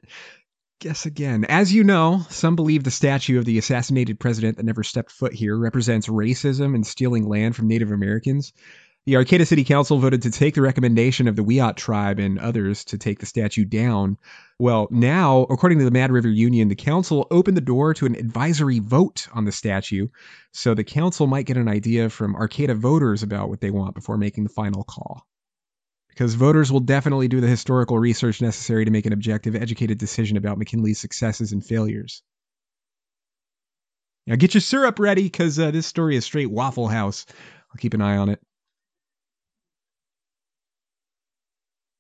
Guess 0.80 1.06
again. 1.06 1.44
As 1.44 1.72
you 1.72 1.84
know, 1.84 2.24
some 2.28 2.54
believe 2.54 2.84
the 2.84 2.90
statue 2.90 3.38
of 3.38 3.44
the 3.44 3.58
assassinated 3.58 4.20
president 4.20 4.58
that 4.58 4.66
never 4.66 4.84
stepped 4.84 5.10
foot 5.10 5.32
here 5.32 5.56
represents 5.56 6.06
racism 6.06 6.74
and 6.74 6.86
stealing 6.86 7.26
land 7.26 7.56
from 7.56 7.66
Native 7.66 7.90
Americans. 7.90 8.52
The 9.06 9.14
Arcata 9.14 9.46
City 9.46 9.62
Council 9.62 9.98
voted 9.98 10.22
to 10.22 10.32
take 10.32 10.54
the 10.54 10.62
recommendation 10.62 11.28
of 11.28 11.36
the 11.36 11.44
Wiyot 11.44 11.76
tribe 11.76 12.18
and 12.18 12.40
others 12.40 12.86
to 12.86 12.98
take 12.98 13.20
the 13.20 13.26
statue 13.26 13.64
down. 13.64 14.18
Well, 14.58 14.88
now, 14.90 15.42
according 15.42 15.78
to 15.78 15.84
the 15.84 15.92
Mad 15.92 16.10
River 16.10 16.28
Union, 16.28 16.66
the 16.66 16.74
council 16.74 17.28
opened 17.30 17.56
the 17.56 17.60
door 17.60 17.94
to 17.94 18.06
an 18.06 18.16
advisory 18.16 18.80
vote 18.80 19.28
on 19.32 19.44
the 19.44 19.52
statue, 19.52 20.08
so 20.52 20.74
the 20.74 20.82
council 20.82 21.28
might 21.28 21.46
get 21.46 21.56
an 21.56 21.68
idea 21.68 22.10
from 22.10 22.34
Arcata 22.34 22.74
voters 22.74 23.22
about 23.22 23.48
what 23.48 23.60
they 23.60 23.70
want 23.70 23.94
before 23.94 24.18
making 24.18 24.42
the 24.42 24.50
final 24.50 24.82
call. 24.82 25.24
Because 26.08 26.34
voters 26.34 26.72
will 26.72 26.80
definitely 26.80 27.28
do 27.28 27.40
the 27.40 27.46
historical 27.46 28.00
research 28.00 28.42
necessary 28.42 28.86
to 28.86 28.90
make 28.90 29.06
an 29.06 29.12
objective, 29.12 29.54
educated 29.54 29.98
decision 29.98 30.36
about 30.36 30.58
McKinley's 30.58 30.98
successes 30.98 31.52
and 31.52 31.64
failures. 31.64 32.24
Now 34.26 34.34
get 34.34 34.54
your 34.54 34.62
syrup 34.62 34.98
ready, 34.98 35.22
because 35.22 35.60
uh, 35.60 35.70
this 35.70 35.86
story 35.86 36.16
is 36.16 36.24
straight 36.24 36.50
Waffle 36.50 36.88
House. 36.88 37.24
I'll 37.70 37.78
keep 37.78 37.94
an 37.94 38.02
eye 38.02 38.16
on 38.16 38.30
it. 38.30 38.40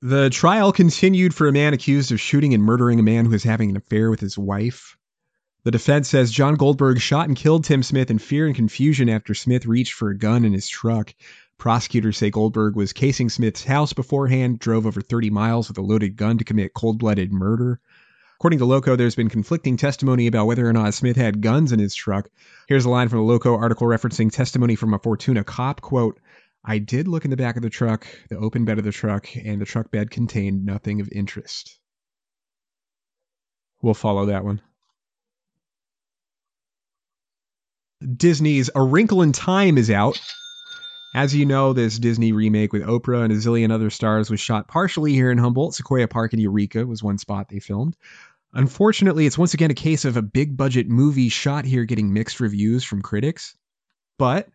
The 0.02 0.28
trial 0.28 0.72
continued 0.72 1.34
for 1.34 1.48
a 1.48 1.52
man 1.52 1.72
accused 1.72 2.12
of 2.12 2.20
shooting 2.20 2.52
and 2.52 2.62
murdering 2.62 3.00
a 3.00 3.02
man 3.02 3.24
who 3.24 3.30
was 3.30 3.44
having 3.44 3.70
an 3.70 3.78
affair 3.78 4.10
with 4.10 4.20
his 4.20 4.36
wife. 4.36 4.96
The 5.64 5.70
defense 5.70 6.08
says 6.08 6.30
John 6.30 6.56
Goldberg 6.56 7.00
shot 7.00 7.28
and 7.28 7.36
killed 7.36 7.64
Tim 7.64 7.82
Smith 7.82 8.10
in 8.10 8.18
fear 8.18 8.46
and 8.46 8.54
confusion 8.54 9.08
after 9.08 9.32
Smith 9.32 9.64
reached 9.64 9.94
for 9.94 10.10
a 10.10 10.18
gun 10.18 10.44
in 10.44 10.52
his 10.52 10.68
truck. 10.68 11.14
Prosecutors 11.56 12.18
say 12.18 12.30
Goldberg 12.30 12.76
was 12.76 12.92
casing 12.92 13.30
Smith's 13.30 13.64
house 13.64 13.94
beforehand, 13.94 14.58
drove 14.58 14.86
over 14.86 15.00
30 15.00 15.30
miles 15.30 15.68
with 15.68 15.78
a 15.78 15.82
loaded 15.82 16.16
gun 16.16 16.36
to 16.38 16.44
commit 16.44 16.74
cold 16.74 16.98
blooded 16.98 17.32
murder. 17.32 17.80
According 18.38 18.58
to 18.58 18.66
Loco, 18.66 18.96
there's 18.96 19.14
been 19.14 19.30
conflicting 19.30 19.78
testimony 19.78 20.26
about 20.26 20.46
whether 20.46 20.68
or 20.68 20.74
not 20.74 20.92
Smith 20.92 21.16
had 21.16 21.40
guns 21.40 21.72
in 21.72 21.78
his 21.78 21.94
truck. 21.94 22.28
Here's 22.68 22.84
a 22.84 22.90
line 22.90 23.08
from 23.08 23.20
a 23.20 23.24
Loco 23.24 23.56
article 23.56 23.86
referencing 23.86 24.30
testimony 24.30 24.76
from 24.76 24.92
a 24.92 24.98
Fortuna 24.98 25.42
cop, 25.42 25.80
quote, 25.80 26.20
I 26.68 26.78
did 26.78 27.06
look 27.06 27.24
in 27.24 27.30
the 27.30 27.36
back 27.36 27.56
of 27.56 27.62
the 27.62 27.70
truck, 27.70 28.06
the 28.28 28.38
open 28.38 28.64
bed 28.64 28.78
of 28.78 28.84
the 28.84 28.90
truck, 28.90 29.28
and 29.36 29.60
the 29.60 29.64
truck 29.64 29.92
bed 29.92 30.10
contained 30.10 30.66
nothing 30.66 31.00
of 31.00 31.08
interest. 31.12 31.78
We'll 33.80 33.94
follow 33.94 34.26
that 34.26 34.44
one. 34.44 34.60
Disney's 38.16 38.68
A 38.74 38.82
Wrinkle 38.82 39.22
in 39.22 39.30
Time 39.30 39.78
is 39.78 39.90
out. 39.90 40.20
As 41.14 41.34
you 41.34 41.46
know, 41.46 41.72
this 41.72 41.98
Disney 41.98 42.32
remake 42.32 42.72
with 42.72 42.82
Oprah 42.82 43.22
and 43.22 43.32
a 43.32 43.36
zillion 43.36 43.70
other 43.70 43.88
stars 43.88 44.28
was 44.28 44.40
shot 44.40 44.66
partially 44.66 45.12
here 45.12 45.30
in 45.30 45.38
Humboldt. 45.38 45.74
Sequoia 45.74 46.08
Park 46.08 46.32
and 46.32 46.42
Eureka 46.42 46.84
was 46.84 47.02
one 47.02 47.16
spot 47.16 47.48
they 47.48 47.60
filmed. 47.60 47.96
Unfortunately, 48.52 49.24
it's 49.24 49.38
once 49.38 49.54
again 49.54 49.70
a 49.70 49.74
case 49.74 50.04
of 50.04 50.16
a 50.16 50.22
big 50.22 50.56
budget 50.56 50.88
movie 50.88 51.28
shot 51.28 51.64
here 51.64 51.84
getting 51.84 52.12
mixed 52.12 52.40
reviews 52.40 52.84
from 52.84 53.02
critics. 53.02 53.56
But 54.18 54.48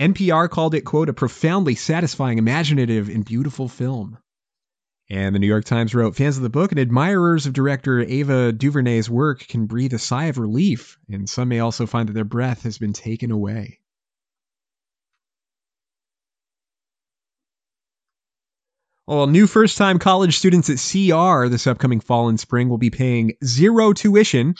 NPR 0.00 0.48
called 0.48 0.74
it, 0.74 0.82
quote, 0.82 1.08
a 1.08 1.12
profoundly 1.12 1.74
satisfying, 1.74 2.38
imaginative, 2.38 3.08
and 3.08 3.24
beautiful 3.24 3.68
film. 3.68 4.18
And 5.10 5.34
the 5.34 5.38
New 5.38 5.46
York 5.46 5.64
Times 5.64 5.94
wrote 5.94 6.14
fans 6.14 6.36
of 6.36 6.42
the 6.42 6.50
book 6.50 6.70
and 6.70 6.78
admirers 6.78 7.46
of 7.46 7.52
director 7.52 8.00
Ava 8.00 8.52
DuVernay's 8.52 9.08
work 9.08 9.40
can 9.48 9.66
breathe 9.66 9.94
a 9.94 9.98
sigh 9.98 10.26
of 10.26 10.38
relief, 10.38 10.98
and 11.08 11.28
some 11.28 11.48
may 11.48 11.60
also 11.60 11.86
find 11.86 12.08
that 12.08 12.12
their 12.12 12.24
breath 12.24 12.62
has 12.62 12.78
been 12.78 12.92
taken 12.92 13.30
away. 13.30 13.80
Well, 19.06 19.26
new 19.26 19.46
first 19.46 19.78
time 19.78 19.98
college 19.98 20.36
students 20.36 20.68
at 20.68 20.76
CR 20.76 21.48
this 21.48 21.66
upcoming 21.66 22.00
fall 22.00 22.28
and 22.28 22.38
spring 22.38 22.68
will 22.68 22.76
be 22.76 22.90
paying 22.90 23.32
zero 23.42 23.94
tuition 23.94 24.54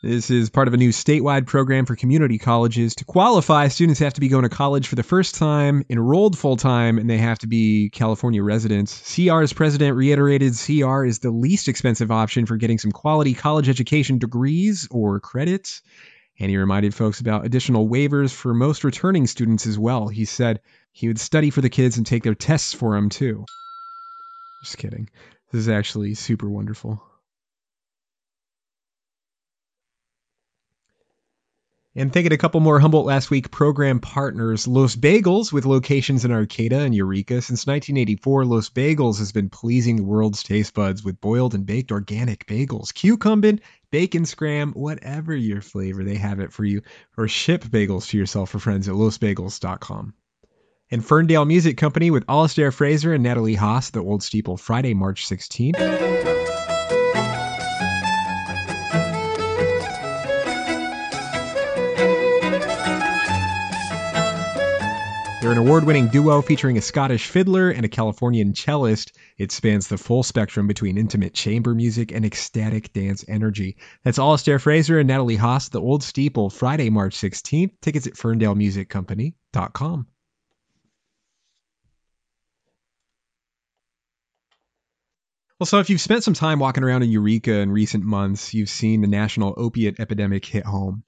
this 0.00 0.30
is 0.30 0.48
part 0.48 0.68
of 0.68 0.74
a 0.74 0.76
new 0.76 0.90
statewide 0.90 1.46
program 1.46 1.84
for 1.84 1.96
community 1.96 2.38
colleges. 2.38 2.94
To 2.96 3.04
qualify, 3.04 3.66
students 3.66 3.98
have 3.98 4.14
to 4.14 4.20
be 4.20 4.28
going 4.28 4.44
to 4.44 4.48
college 4.48 4.86
for 4.86 4.94
the 4.94 5.02
first 5.02 5.34
time, 5.34 5.84
enrolled 5.90 6.38
full 6.38 6.56
time, 6.56 6.98
and 6.98 7.10
they 7.10 7.18
have 7.18 7.40
to 7.40 7.48
be 7.48 7.90
California 7.90 8.40
residents. 8.40 9.12
CR's 9.12 9.52
president 9.52 9.96
reiterated 9.96 10.54
CR 10.54 11.04
is 11.04 11.18
the 11.18 11.32
least 11.32 11.66
expensive 11.66 12.12
option 12.12 12.46
for 12.46 12.56
getting 12.56 12.78
some 12.78 12.92
quality 12.92 13.34
college 13.34 13.68
education 13.68 14.18
degrees 14.18 14.86
or 14.92 15.18
credits. 15.18 15.82
And 16.38 16.48
he 16.48 16.56
reminded 16.56 16.94
folks 16.94 17.18
about 17.18 17.44
additional 17.44 17.88
waivers 17.88 18.32
for 18.32 18.54
most 18.54 18.84
returning 18.84 19.26
students 19.26 19.66
as 19.66 19.76
well. 19.76 20.06
He 20.06 20.26
said 20.26 20.60
he 20.92 21.08
would 21.08 21.18
study 21.18 21.50
for 21.50 21.60
the 21.60 21.70
kids 21.70 21.96
and 21.96 22.06
take 22.06 22.22
their 22.22 22.36
tests 22.36 22.72
for 22.72 22.94
them 22.94 23.08
too. 23.08 23.44
Just 24.62 24.78
kidding. 24.78 25.10
This 25.50 25.60
is 25.60 25.68
actually 25.68 26.14
super 26.14 26.48
wonderful. 26.48 27.02
And 31.98 32.12
thinking 32.12 32.32
a 32.32 32.38
couple 32.38 32.60
more 32.60 32.78
Humboldt 32.78 33.06
last 33.06 33.28
week 33.28 33.50
program 33.50 33.98
partners, 33.98 34.68
Los 34.68 34.94
Bagels, 34.94 35.52
with 35.52 35.66
locations 35.66 36.24
in 36.24 36.30
Arcata 36.30 36.78
and 36.78 36.94
Eureka. 36.94 37.42
Since 37.42 37.66
1984, 37.66 38.44
Los 38.44 38.70
Bagels 38.70 39.18
has 39.18 39.32
been 39.32 39.50
pleasing 39.50 39.96
the 39.96 40.04
world's 40.04 40.44
taste 40.44 40.74
buds 40.74 41.02
with 41.02 41.20
boiled 41.20 41.56
and 41.56 41.66
baked 41.66 41.90
organic 41.90 42.46
bagels, 42.46 42.94
cucumber, 42.94 43.54
bacon 43.90 44.26
scram, 44.26 44.74
whatever 44.74 45.34
your 45.34 45.60
flavor, 45.60 46.04
they 46.04 46.14
have 46.14 46.38
it 46.38 46.52
for 46.52 46.64
you. 46.64 46.82
Or 47.16 47.26
ship 47.26 47.64
bagels 47.64 48.10
to 48.10 48.16
yourself 48.16 48.54
or 48.54 48.60
friends 48.60 48.88
at 48.88 48.94
losbagels.com. 48.94 50.14
And 50.92 51.04
Ferndale 51.04 51.46
Music 51.46 51.76
Company 51.76 52.12
with 52.12 52.24
Alasdair 52.26 52.72
Fraser 52.72 53.12
and 53.12 53.24
Natalie 53.24 53.56
Haas, 53.56 53.90
the 53.90 54.04
Old 54.04 54.22
Steeple, 54.22 54.56
Friday, 54.56 54.94
March 54.94 55.26
16th. 55.26 56.27
They're 65.48 65.58
an 65.58 65.66
award 65.66 65.84
winning 65.84 66.08
duo 66.08 66.42
featuring 66.42 66.76
a 66.76 66.82
Scottish 66.82 67.26
fiddler 67.26 67.70
and 67.70 67.82
a 67.82 67.88
Californian 67.88 68.52
cellist. 68.52 69.16
It 69.38 69.50
spans 69.50 69.88
the 69.88 69.96
full 69.96 70.22
spectrum 70.22 70.66
between 70.66 70.98
intimate 70.98 71.32
chamber 71.32 71.74
music 71.74 72.12
and 72.12 72.22
ecstatic 72.22 72.92
dance 72.92 73.24
energy. 73.26 73.78
That's 74.04 74.18
Alasdair 74.18 74.60
Fraser 74.60 74.98
and 74.98 75.08
Natalie 75.08 75.36
Haas, 75.36 75.70
The 75.70 75.80
Old 75.80 76.02
Steeple, 76.02 76.50
Friday, 76.50 76.90
March 76.90 77.16
16th. 77.16 77.70
Tickets 77.80 78.06
at 78.06 78.12
ferndalemusiccompany.com. 78.12 80.06
Well, 85.58 85.66
so 85.66 85.78
if 85.78 85.88
you've 85.88 86.02
spent 86.02 86.24
some 86.24 86.34
time 86.34 86.58
walking 86.58 86.84
around 86.84 87.04
in 87.04 87.10
Eureka 87.10 87.54
in 87.54 87.72
recent 87.72 88.04
months, 88.04 88.52
you've 88.52 88.68
seen 88.68 89.00
the 89.00 89.08
national 89.08 89.54
opiate 89.56 89.98
epidemic 89.98 90.44
hit 90.44 90.66
home. 90.66 91.04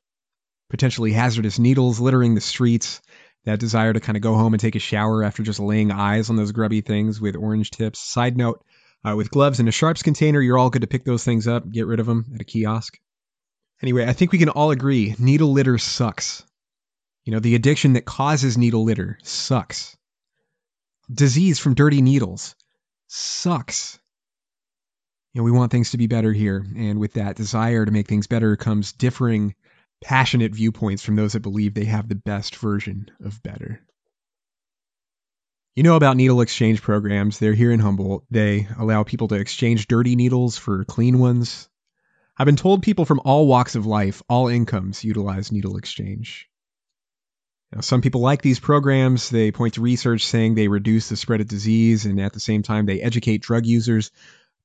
Potentially 0.70 1.12
hazardous 1.12 1.58
needles 1.58 2.00
littering 2.00 2.34
the 2.34 2.40
streets, 2.40 3.02
that 3.44 3.60
desire 3.60 3.92
to 3.92 4.00
kind 4.00 4.16
of 4.16 4.22
go 4.22 4.34
home 4.34 4.54
and 4.54 4.60
take 4.60 4.76
a 4.76 4.80
shower 4.80 5.24
after 5.24 5.42
just 5.42 5.60
laying 5.60 5.90
eyes 5.90 6.30
on 6.30 6.36
those 6.36 6.52
grubby 6.52 6.80
things 6.80 7.20
with 7.20 7.36
orange 7.36 7.70
tips. 7.70 7.98
Side 8.00 8.36
note, 8.36 8.62
uh, 9.04 9.14
with 9.16 9.30
gloves 9.30 9.60
and 9.60 9.68
a 9.68 9.72
sharps 9.72 10.02
container, 10.02 10.40
you're 10.40 10.58
all 10.58 10.70
good 10.70 10.82
to 10.82 10.88
pick 10.88 11.04
those 11.04 11.24
things 11.24 11.48
up, 11.48 11.70
get 11.70 11.86
rid 11.86 12.00
of 12.00 12.06
them 12.06 12.26
at 12.34 12.40
a 12.40 12.44
kiosk. 12.44 12.98
Anyway, 13.82 14.04
I 14.06 14.12
think 14.12 14.32
we 14.32 14.38
can 14.38 14.50
all 14.50 14.70
agree 14.70 15.14
needle 15.18 15.52
litter 15.52 15.78
sucks. 15.78 16.44
You 17.24 17.32
know, 17.32 17.40
the 17.40 17.54
addiction 17.54 17.94
that 17.94 18.04
causes 18.04 18.58
needle 18.58 18.84
litter 18.84 19.18
sucks. 19.22 19.96
Disease 21.12 21.58
from 21.58 21.74
dirty 21.74 22.02
needles 22.02 22.54
sucks. 23.06 23.98
You 25.32 25.40
know, 25.40 25.44
we 25.44 25.50
want 25.50 25.72
things 25.72 25.92
to 25.92 25.98
be 25.98 26.08
better 26.08 26.32
here, 26.32 26.64
and 26.76 26.98
with 26.98 27.14
that 27.14 27.36
desire 27.36 27.84
to 27.84 27.92
make 27.92 28.08
things 28.08 28.26
better 28.26 28.56
comes 28.56 28.92
differing 28.92 29.54
passionate 30.00 30.54
viewpoints 30.54 31.04
from 31.04 31.16
those 31.16 31.34
that 31.34 31.40
believe 31.40 31.74
they 31.74 31.84
have 31.84 32.08
the 32.08 32.14
best 32.14 32.56
version 32.56 33.10
of 33.22 33.42
better. 33.42 33.80
You 35.76 35.82
know 35.82 35.96
about 35.96 36.16
needle 36.16 36.40
exchange 36.40 36.82
programs. 36.82 37.38
They're 37.38 37.54
here 37.54 37.70
in 37.70 37.80
Humboldt. 37.80 38.24
They 38.30 38.66
allow 38.78 39.04
people 39.04 39.28
to 39.28 39.36
exchange 39.36 39.86
dirty 39.86 40.16
needles 40.16 40.58
for 40.58 40.84
clean 40.84 41.18
ones. 41.18 41.68
I've 42.36 42.46
been 42.46 42.56
told 42.56 42.82
people 42.82 43.04
from 43.04 43.20
all 43.24 43.46
walks 43.46 43.76
of 43.76 43.86
life, 43.86 44.22
all 44.28 44.48
incomes, 44.48 45.04
utilize 45.04 45.52
needle 45.52 45.76
exchange. 45.76 46.48
Now, 47.72 47.82
some 47.82 48.02
people 48.02 48.20
like 48.20 48.42
these 48.42 48.58
programs. 48.58 49.28
They 49.28 49.52
point 49.52 49.74
to 49.74 49.80
research 49.80 50.26
saying 50.26 50.54
they 50.54 50.66
reduce 50.66 51.08
the 51.08 51.16
spread 51.16 51.40
of 51.40 51.48
disease, 51.48 52.04
and 52.04 52.20
at 52.20 52.32
the 52.32 52.40
same 52.40 52.62
time, 52.62 52.86
they 52.86 53.00
educate 53.00 53.42
drug 53.42 53.64
users 53.64 54.10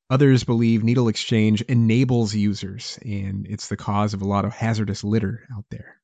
Others 0.09 0.43
believe 0.43 0.83
needle 0.83 1.07
exchange 1.07 1.61
enables 1.63 2.35
users, 2.35 2.99
and 3.03 3.47
it's 3.47 3.69
the 3.69 3.77
cause 3.77 4.13
of 4.13 4.21
a 4.21 4.27
lot 4.27 4.45
of 4.45 4.53
hazardous 4.53 5.03
litter 5.03 5.47
out 5.55 5.65
there. 5.71 5.99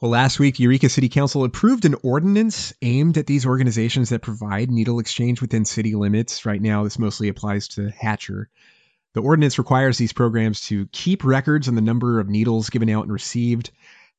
Well, 0.00 0.10
last 0.10 0.40
week, 0.40 0.58
Eureka 0.58 0.88
City 0.88 1.08
Council 1.08 1.44
approved 1.44 1.84
an 1.84 1.94
ordinance 2.02 2.72
aimed 2.82 3.18
at 3.18 3.28
these 3.28 3.46
organizations 3.46 4.08
that 4.08 4.22
provide 4.22 4.68
needle 4.68 4.98
exchange 4.98 5.40
within 5.40 5.64
city 5.64 5.94
limits. 5.94 6.44
Right 6.44 6.60
now, 6.60 6.82
this 6.82 6.98
mostly 6.98 7.28
applies 7.28 7.68
to 7.68 7.92
HACHR. 8.02 8.46
The 9.14 9.22
ordinance 9.22 9.58
requires 9.58 9.98
these 9.98 10.12
programs 10.12 10.62
to 10.62 10.86
keep 10.86 11.22
records 11.22 11.68
on 11.68 11.76
the 11.76 11.82
number 11.82 12.18
of 12.18 12.28
needles 12.28 12.70
given 12.70 12.90
out 12.90 13.04
and 13.04 13.12
received. 13.12 13.70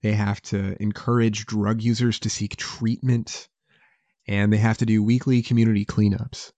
They 0.01 0.13
have 0.13 0.41
to 0.43 0.81
encourage 0.81 1.45
drug 1.45 1.81
users 1.81 2.19
to 2.19 2.29
seek 2.29 2.55
treatment, 2.55 3.49
and 4.25 4.53
they 4.53 4.57
have 4.57 4.77
to 4.77 4.85
do 4.85 5.03
weekly 5.03 5.41
community 5.41 5.83
cleanups. 5.85 6.53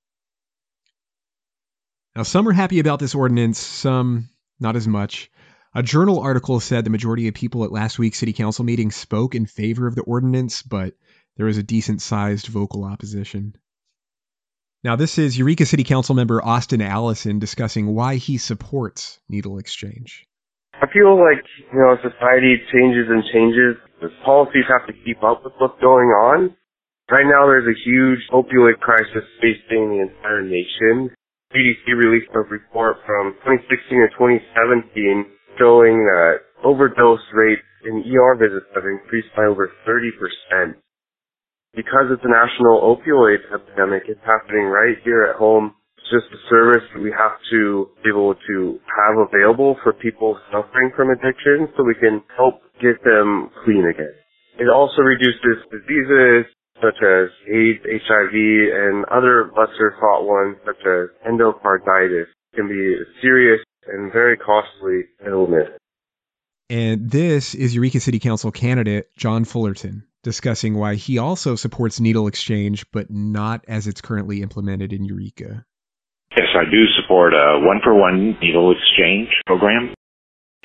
Now, 2.15 2.23
some 2.23 2.47
are 2.47 2.53
happy 2.53 2.79
about 2.79 2.99
this 2.99 3.13
ordinance, 3.13 3.59
some 3.59 4.29
not 4.59 4.77
as 4.77 4.87
much. 4.87 5.29
A 5.73 5.83
journal 5.83 6.21
article 6.21 6.61
said 6.61 6.85
the 6.85 6.89
majority 6.89 7.27
of 7.27 7.33
people 7.33 7.65
at 7.65 7.73
last 7.73 7.99
week's 7.99 8.19
city 8.19 8.31
council 8.31 8.63
meeting 8.63 8.91
spoke 8.91 9.35
in 9.35 9.45
favor 9.45 9.85
of 9.85 9.95
the 9.95 10.03
ordinance, 10.03 10.61
but 10.61 10.93
there 11.35 11.45
was 11.45 11.57
a 11.57 11.63
decent 11.63 12.01
sized 12.01 12.47
vocal 12.47 12.85
opposition. 12.85 13.55
Now, 14.81 14.95
this 14.95 15.17
is 15.17 15.37
Eureka 15.37 15.65
City 15.65 15.83
Council 15.83 16.15
member 16.15 16.41
Austin 16.41 16.81
Allison 16.81 17.39
discussing 17.39 17.93
why 17.93 18.15
he 18.15 18.37
supports 18.37 19.19
needle 19.27 19.57
exchange. 19.57 20.25
I 20.75 20.87
feel 20.87 21.19
like, 21.19 21.43
you 21.73 21.79
know, 21.79 21.97
society 21.97 22.61
changes 22.71 23.07
and 23.09 23.23
changes. 23.33 23.75
The 23.99 24.09
policies 24.23 24.65
have 24.69 24.87
to 24.87 24.93
keep 25.03 25.21
up 25.23 25.43
with 25.43 25.53
what's 25.57 25.81
going 25.81 26.09
on. 26.09 26.55
Right 27.11 27.25
now, 27.25 27.47
there's 27.47 27.67
a 27.67 27.79
huge 27.83 28.19
opioid 28.31 28.79
crisis 28.79 29.25
facing 29.41 29.89
the 29.89 30.07
entire 30.07 30.43
nation. 30.43 31.11
CDC 31.53 31.85
released 31.97 32.31
a 32.33 32.39
report 32.39 32.97
from 33.05 33.33
2016 33.45 33.99
and 34.01 34.11
2017 34.17 35.25
showing 35.59 35.97
that 36.05 36.41
overdose 36.63 37.21
rates 37.33 37.61
in 37.85 38.01
ER 38.07 38.35
visits 38.37 38.65
have 38.75 38.85
increased 38.85 39.29
by 39.35 39.43
over 39.45 39.71
30%. 39.87 40.73
because 41.75 42.09
it's 42.09 42.23
a 42.25 42.29
national 42.31 42.81
opioid 42.81 43.39
epidemic, 43.53 44.03
it's 44.07 44.21
happening 44.25 44.65
right 44.65 44.97
here 45.03 45.23
at 45.25 45.35
home. 45.35 45.75
It's 45.97 46.09
just 46.11 46.33
a 46.33 46.41
service 46.49 46.83
that 46.95 47.01
we 47.03 47.11
have 47.13 47.37
to 47.51 47.89
be 48.03 48.09
able 48.09 48.33
to 48.35 48.79
have 48.89 49.15
available 49.29 49.77
for 49.83 49.93
people 49.93 50.39
suffering 50.51 50.91
from 50.95 51.11
addiction 51.11 51.69
so 51.77 51.83
we 51.83 51.95
can 51.95 52.23
help 52.37 52.61
get 52.81 52.97
them 53.03 53.51
clean 53.65 53.85
again. 53.87 54.15
It 54.59 54.69
also 54.69 55.01
reduces 55.03 55.63
diseases 55.71 56.45
such 56.81 56.97
as 57.01 57.29
AIDS, 57.47 57.83
HIV, 57.83 58.33
and 58.33 59.05
other 59.05 59.51
lesser 59.57 59.95
thought 59.99 60.25
ones 60.25 60.57
such 60.65 60.79
as 60.85 61.09
endocarditis 61.27 62.27
can 62.53 62.67
be 62.67 62.93
a 62.93 63.05
serious 63.21 63.61
and 63.87 64.11
very 64.11 64.37
costly 64.37 65.03
illness. 65.25 65.69
And 66.69 67.09
this 67.09 67.53
is 67.53 67.75
Eureka 67.75 67.99
City 67.99 68.19
Council 68.19 68.51
candidate 68.51 69.07
John 69.17 69.45
Fullerton 69.45 70.03
discussing 70.25 70.73
why 70.75 70.95
he 70.95 71.19
also 71.19 71.55
supports 71.55 71.99
needle 71.99 72.27
exchange, 72.27 72.83
but 72.91 73.11
not 73.11 73.63
as 73.67 73.85
it's 73.85 74.01
currently 74.01 74.41
implemented 74.41 74.91
in 74.91 75.05
Eureka. 75.05 75.63
Yes, 76.35 76.47
I 76.57 76.65
do 76.65 76.83
support 76.99 77.33
a 77.33 77.61
one 77.61 77.79
for 77.83 77.93
one 77.93 78.35
needle 78.41 78.73
exchange 78.73 79.29
program. 79.45 79.93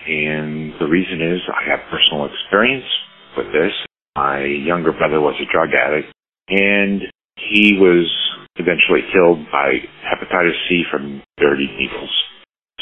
And 0.08 0.72
the 0.80 0.86
reason 0.88 1.20
is 1.20 1.40
I 1.46 1.68
have 1.68 1.80
personal 1.90 2.26
experience 2.26 2.88
with 3.36 3.46
this. 3.52 3.72
My 4.16 4.44
younger 4.44 4.92
brother 4.92 5.20
was 5.20 5.40
a 5.40 5.50
drug 5.50 5.70
addict 5.74 6.12
and 6.48 7.02
he 7.36 7.74
was 7.78 8.10
eventually 8.56 9.00
killed 9.12 9.46
by 9.50 9.80
hepatitis 10.04 10.56
C 10.68 10.82
from 10.90 11.22
dirty 11.38 11.68
needles. 11.78 12.10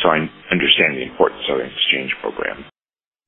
So 0.03 0.09
I 0.09 0.19
understand 0.51 0.97
the 0.97 1.03
importance 1.03 1.45
of 1.51 1.61
an 1.61 1.67
exchange 1.67 2.15
program. 2.21 2.65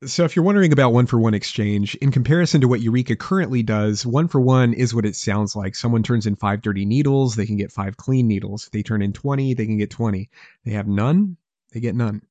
So, 0.06 0.24
if 0.24 0.34
you're 0.34 0.46
wondering 0.46 0.72
about 0.72 0.94
one 0.94 1.04
for 1.04 1.20
one 1.20 1.34
exchange, 1.34 1.94
in 1.96 2.10
comparison 2.10 2.62
to 2.62 2.68
what 2.68 2.80
Eureka 2.80 3.16
currently 3.16 3.62
does, 3.62 4.06
one 4.06 4.28
for 4.28 4.40
one 4.40 4.72
is 4.72 4.94
what 4.94 5.04
it 5.04 5.14
sounds 5.14 5.54
like. 5.54 5.74
Someone 5.74 6.02
turns 6.02 6.26
in 6.26 6.36
five 6.36 6.62
dirty 6.62 6.86
needles, 6.86 7.36
they 7.36 7.44
can 7.44 7.58
get 7.58 7.70
five 7.70 7.98
clean 7.98 8.26
needles. 8.26 8.64
If 8.64 8.70
they 8.70 8.82
turn 8.82 9.02
in 9.02 9.12
20, 9.12 9.52
they 9.52 9.66
can 9.66 9.76
get 9.76 9.90
20. 9.90 10.30
They 10.64 10.70
have 10.70 10.88
none, 10.88 11.36
they 11.72 11.80
get 11.80 11.94
none. 11.94 12.22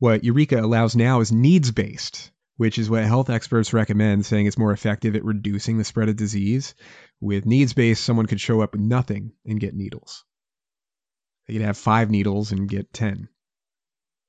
What 0.00 0.24
Eureka 0.24 0.60
allows 0.60 0.96
now 0.96 1.20
is 1.20 1.30
needs 1.30 1.70
based, 1.70 2.32
which 2.56 2.78
is 2.78 2.88
what 2.88 3.04
health 3.04 3.30
experts 3.30 3.72
recommend, 3.72 4.24
saying 4.24 4.46
it's 4.46 4.58
more 4.58 4.72
effective 4.72 5.14
at 5.14 5.24
reducing 5.24 5.78
the 5.78 5.84
spread 5.84 6.08
of 6.08 6.16
disease. 6.16 6.74
With 7.20 7.46
needs 7.46 7.72
based, 7.72 8.04
someone 8.04 8.26
could 8.26 8.40
show 8.40 8.60
up 8.60 8.72
with 8.72 8.80
nothing 8.80 9.32
and 9.44 9.60
get 9.60 9.74
needles. 9.74 10.24
They 11.46 11.54
could 11.54 11.62
have 11.62 11.76
five 11.76 12.10
needles 12.10 12.52
and 12.52 12.68
get 12.68 12.92
10. 12.92 13.28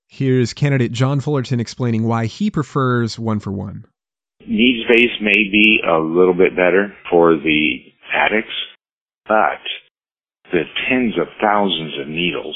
Here's 0.09 0.53
candidate 0.53 0.91
John 0.91 1.19
Fullerton 1.19 1.59
explaining 1.59 2.03
why 2.03 2.25
he 2.25 2.49
prefers 2.51 3.19
one 3.19 3.39
for 3.39 3.51
one. 3.51 3.85
Needs 4.47 4.87
based 4.87 5.21
may 5.21 5.43
be 5.51 5.81
a 5.85 5.97
little 5.97 6.33
bit 6.33 6.55
better 6.55 6.95
for 7.09 7.35
the 7.35 7.79
addicts, 8.13 8.53
but 9.27 9.59
the 10.51 10.63
tens 10.87 11.17
of 11.19 11.27
thousands 11.41 11.99
of 11.99 12.07
needles 12.07 12.55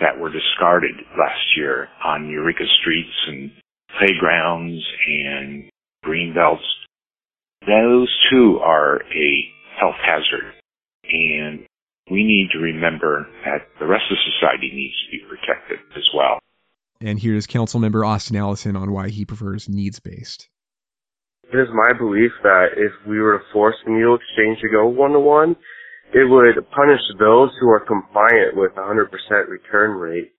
that 0.00 0.18
were 0.18 0.30
discarded 0.30 0.94
last 1.18 1.56
year 1.56 1.88
on 2.04 2.28
Eureka 2.28 2.64
streets 2.80 3.10
and 3.26 3.50
playgrounds 3.98 4.82
and 5.06 5.70
green 6.02 6.34
belts, 6.34 6.62
those 7.66 8.08
too 8.30 8.58
are 8.62 9.02
a 9.02 9.52
health 9.78 10.00
hazard. 10.04 10.52
And 11.04 11.66
we 12.10 12.24
need 12.24 12.48
to 12.52 12.58
remember 12.58 13.26
that 13.44 13.68
the 13.78 13.86
rest 13.86 14.04
of 14.10 14.18
society 14.40 14.70
needs 14.74 14.94
to 15.04 15.10
be 15.10 15.24
protected 15.28 15.78
as 15.96 16.04
well. 16.14 16.38
And 17.00 17.18
here's 17.18 17.46
Councilmember 17.46 18.06
Austin 18.06 18.36
Allison 18.36 18.76
on 18.76 18.92
why 18.92 19.08
he 19.08 19.24
prefers 19.24 19.68
needs 19.68 19.98
based. 19.98 20.48
It 21.52 21.56
is 21.56 21.68
my 21.74 21.92
belief 21.98 22.30
that 22.42 22.68
if 22.76 22.92
we 23.06 23.20
were 23.20 23.38
to 23.38 23.44
force 23.52 23.74
the 23.84 23.92
needle 23.92 24.16
exchange 24.16 24.58
to 24.62 24.68
go 24.68 24.86
one 24.86 25.12
to 25.12 25.20
one, 25.20 25.56
it 26.14 26.28
would 26.28 26.54
punish 26.70 27.00
those 27.18 27.50
who 27.60 27.68
are 27.70 27.80
compliant 27.80 28.56
with 28.56 28.72
100% 28.72 29.08
return 29.48 29.90
rate. 29.92 30.32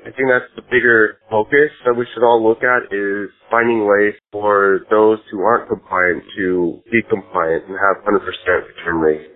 I 0.00 0.10
think 0.12 0.28
that's 0.32 0.48
the 0.56 0.62
bigger 0.62 1.18
focus 1.28 1.70
that 1.84 1.94
we 1.94 2.06
should 2.14 2.24
all 2.24 2.42
look 2.42 2.62
at 2.62 2.92
is 2.92 3.28
finding 3.50 3.86
ways 3.86 4.14
for 4.32 4.80
those 4.90 5.18
who 5.30 5.40
aren't 5.40 5.68
compliant 5.68 6.24
to 6.36 6.80
be 6.90 7.02
compliant 7.08 7.64
and 7.68 7.76
have 7.76 8.04
100% 8.04 8.20
return 8.24 8.96
rate. 8.96 9.28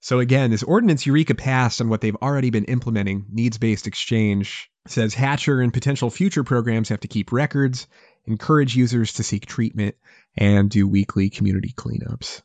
So 0.00 0.20
again, 0.20 0.50
this 0.50 0.62
ordinance 0.62 1.04
Eureka 1.04 1.34
passed 1.34 1.80
on 1.80 1.88
what 1.88 2.00
they've 2.00 2.16
already 2.22 2.50
been 2.50 2.64
implementing, 2.64 3.26
needs-based 3.30 3.86
exchange, 3.86 4.70
says 4.86 5.14
HACHR 5.14 5.62
and 5.62 5.72
potential 5.72 6.08
future 6.08 6.44
programs 6.44 6.88
have 6.88 7.00
to 7.00 7.08
keep 7.08 7.32
records, 7.32 7.86
encourage 8.26 8.76
users 8.76 9.14
to 9.14 9.22
seek 9.22 9.44
treatment, 9.44 9.96
and 10.36 10.70
do 10.70 10.88
weekly 10.88 11.30
community 11.30 11.74
cleanups. 11.76 12.42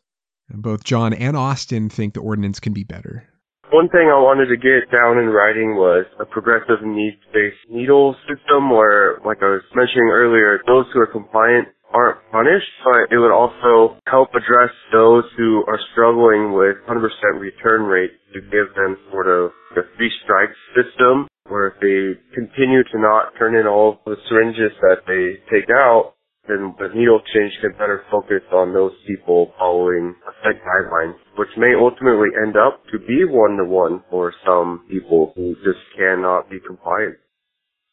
Both 0.49 0.83
John 0.83 1.13
and 1.13 1.37
Austin 1.37 1.89
think 1.89 2.13
the 2.13 2.21
ordinance 2.21 2.59
can 2.59 2.73
be 2.73 2.83
better. 2.83 3.29
One 3.73 3.89
thing 3.89 4.07
I 4.13 4.21
wanted 4.21 4.47
to 4.53 4.57
get 4.61 4.91
down 4.93 5.17
in 5.17 5.27
writing 5.33 5.75
was 5.75 6.05
a 6.21 6.25
progressive 6.25 6.85
needs-based 6.85 7.65
needle 7.69 8.15
system 8.29 8.69
where, 8.69 9.19
like 9.25 9.41
I 9.41 9.57
was 9.57 9.63
mentioning 9.75 10.09
earlier, 10.13 10.61
those 10.67 10.85
who 10.93 11.01
are 11.01 11.07
compliant 11.09 11.69
aren't 11.93 12.19
punished, 12.31 12.69
but 12.85 13.09
it 13.11 13.19
would 13.19 13.33
also 13.33 13.97
help 14.07 14.29
address 14.37 14.71
those 14.93 15.25
who 15.37 15.65
are 15.67 15.79
struggling 15.93 16.53
with 16.53 16.77
100% 16.87 17.09
return 17.41 17.83
rate 17.83 18.13
to 18.35 18.41
give 18.41 18.69
them 18.77 18.97
sort 19.11 19.27
of 19.27 19.51
a 19.77 19.81
three 19.97 20.11
strikes 20.23 20.57
system 20.77 21.27
where 21.49 21.69
if 21.69 21.81
they 21.81 22.19
continue 22.35 22.83
to 22.85 22.99
not 22.99 23.33
turn 23.39 23.55
in 23.57 23.67
all 23.67 23.99
the 24.05 24.17
syringes 24.29 24.73
that 24.81 25.03
they 25.07 25.41
take 25.51 25.69
out, 25.71 26.14
then 26.47 26.75
the 26.79 26.89
needle 26.93 27.21
change 27.33 27.53
can 27.61 27.71
better 27.73 28.03
focus 28.11 28.43
on 28.53 28.73
those 28.73 28.93
people 29.07 29.53
following 29.57 30.15
a 30.27 30.31
set 30.43 30.61
guidelines, 30.61 31.15
which 31.37 31.49
may 31.57 31.73
ultimately 31.79 32.29
end 32.41 32.55
up 32.57 32.83
to 32.91 32.99
be 32.99 33.25
one-to-one 33.25 34.03
for 34.09 34.33
some 34.45 34.85
people 34.89 35.33
who 35.35 35.55
just 35.63 35.81
cannot 35.97 36.49
be 36.49 36.59
compliant. 36.65 37.15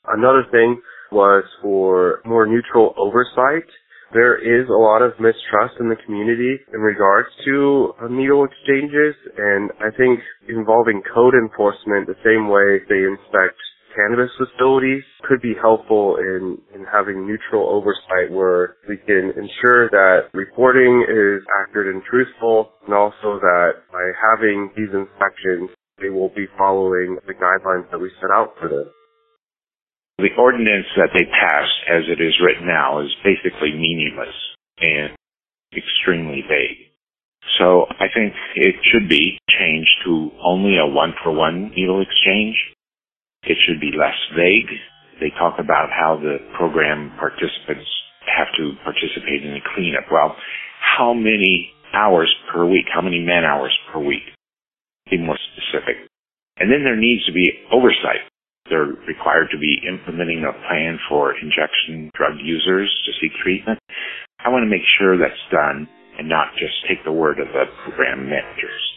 Another 0.07 0.45
thing 0.51 0.81
was 1.12 1.45
for 1.62 2.21
more 2.25 2.47
neutral 2.47 2.95
oversight 2.99 3.69
there 4.12 4.37
is 4.37 4.69
a 4.69 4.73
lot 4.73 5.01
of 5.01 5.12
mistrust 5.19 5.81
in 5.81 5.88
the 5.88 5.97
community 6.05 6.61
in 6.73 6.81
regards 6.81 7.29
to 7.47 7.95
needle 8.11 8.45
exchanges, 8.45 9.17
and 9.38 9.71
I 9.81 9.88
think 9.97 10.21
involving 10.49 11.03
code 11.15 11.35
enforcement 11.35 12.07
the 12.07 12.21
same 12.21 12.49
way 12.53 12.85
they 12.88 13.09
inspect 13.09 13.57
cannabis 13.95 14.31
facilities 14.37 15.03
could 15.29 15.41
be 15.41 15.55
helpful 15.61 16.17
in, 16.17 16.59
in 16.75 16.85
having 16.85 17.27
neutral 17.27 17.69
oversight 17.69 18.31
where 18.31 18.77
we 18.89 18.97
can 18.97 19.33
ensure 19.37 19.89
that 19.91 20.33
reporting 20.33 21.05
is 21.09 21.43
accurate 21.63 21.95
and 21.95 22.03
truthful, 22.05 22.73
and 22.85 22.95
also 22.95 23.39
that 23.41 23.85
by 23.93 24.05
having 24.33 24.71
these 24.77 24.91
inspections, 24.93 25.71
they 26.01 26.11
will 26.11 26.31
be 26.35 26.47
following 26.59 27.19
the 27.27 27.35
guidelines 27.35 27.91
that 27.91 28.01
we 28.01 28.11
set 28.21 28.31
out 28.35 28.55
for 28.59 28.69
them. 28.69 28.91
The 30.19 30.35
ordinance 30.39 30.87
that 30.97 31.11
they 31.15 31.25
passed 31.25 31.79
as 31.89 32.05
it 32.09 32.21
is 32.21 32.35
written 32.43 32.67
now 32.67 33.01
is 33.01 33.11
basically 33.25 33.73
meaningless 33.73 34.35
and 34.81 35.17
extremely 35.77 36.43
vague. 36.49 36.93
So 37.59 37.87
I 37.99 38.07
think 38.15 38.33
it 38.55 38.75
should 38.93 39.09
be 39.09 39.39
changed 39.49 39.91
to 40.05 40.31
only 40.45 40.79
a 40.79 40.87
one 40.87 41.15
for 41.23 41.33
one 41.33 41.71
needle 41.75 42.01
exchange. 42.01 42.57
It 43.45 43.59
should 43.67 43.81
be 43.81 43.91
less 43.97 44.17
vague. 44.37 44.71
They 45.21 45.31
talk 45.39 45.59
about 45.59 45.91
how 45.91 46.17
the 46.17 46.39
program 46.57 47.13
participants 47.19 47.89
have 48.27 48.49
to 48.57 48.73
participate 48.85 49.43
in 49.45 49.55
the 49.55 49.65
cleanup. 49.75 50.07
Well, 50.11 50.37
how 50.81 51.15
many 51.15 51.71
hours 51.95 52.33
per 52.53 52.65
week? 52.67 52.87
How 52.93 53.03
many 53.03 53.21
man 53.21 53.45
hours 53.45 53.77
per 53.93 54.01
week? 54.01 54.23
Be 55.11 55.19
more 55.19 55.39
specific. 55.53 55.97
And 56.59 56.71
then 56.71 56.85
there 56.85 56.97
needs 56.97 57.27
to 57.27 57.33
be 57.33 57.51
oversight. 57.73 58.23
They're 58.71 58.95
required 59.09 59.49
to 59.51 59.59
be 59.59 59.83
implementing 59.89 60.45
a 60.47 60.55
plan 60.69 60.99
for 61.09 61.35
injection 61.37 62.11
drug 62.15 62.39
users 62.43 62.89
to 63.07 63.13
seek 63.21 63.33
treatment. 63.43 63.79
I 64.39 64.51
want 64.51 64.63
to 64.63 64.71
make 64.71 64.87
sure 64.99 65.19
that's 65.19 65.51
done 65.51 65.89
and 66.19 66.29
not 66.29 66.55
just 66.59 66.75
take 66.89 67.05
the 67.05 67.13
word 67.13 67.41
of 67.41 67.49
the 67.49 67.65
program 67.85 68.31
managers. 68.31 68.92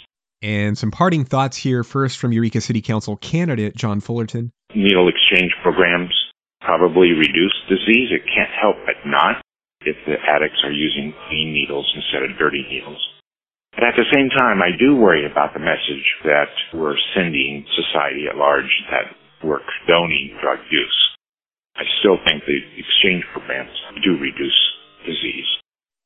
And 0.46 0.78
some 0.78 0.92
parting 0.92 1.26
thoughts 1.26 1.58
here 1.58 1.84
first 1.84 2.20
from 2.20 2.32
Eureka 2.32 2.62
City 2.62 2.80
Council 2.80 3.18
candidate 3.18 3.76
John 3.76 4.00
Fullerton. 4.00 4.52
Needle 4.76 5.10
exchange 5.10 5.50
programs 5.64 6.14
probably 6.62 7.18
reduce 7.18 7.58
disease. 7.68 8.14
It 8.14 8.22
can't 8.30 8.54
help 8.54 8.78
but 8.86 8.94
not 9.10 9.42
if 9.82 9.98
the 10.06 10.14
addicts 10.22 10.62
are 10.64 10.72
using 10.72 11.16
clean 11.26 11.50
needles 11.52 11.92
instead 11.98 12.30
of 12.30 12.38
dirty 12.38 12.62
needles. 12.70 13.02
But 13.74 13.86
at 13.90 13.96
the 13.98 14.06
same 14.14 14.30
time, 14.38 14.62
I 14.62 14.70
do 14.78 14.96
worry 14.96 15.26
about 15.26 15.56
the 15.56 15.66
message 15.66 16.06
that 16.26 16.54
we're 16.78 17.02
sending 17.18 17.66
society 17.74 18.30
at 18.30 18.38
large 18.38 18.70
that 18.94 19.18
we're 19.42 19.66
condoning 19.66 20.38
drug 20.44 20.60
use. 20.70 21.00
I 21.76 21.90
still 22.00 22.18
think 22.22 22.46
the 22.46 22.62
exchange 22.78 23.26
programs 23.34 23.74
do 24.06 24.14
reduce 24.22 24.62
disease. 25.10 25.50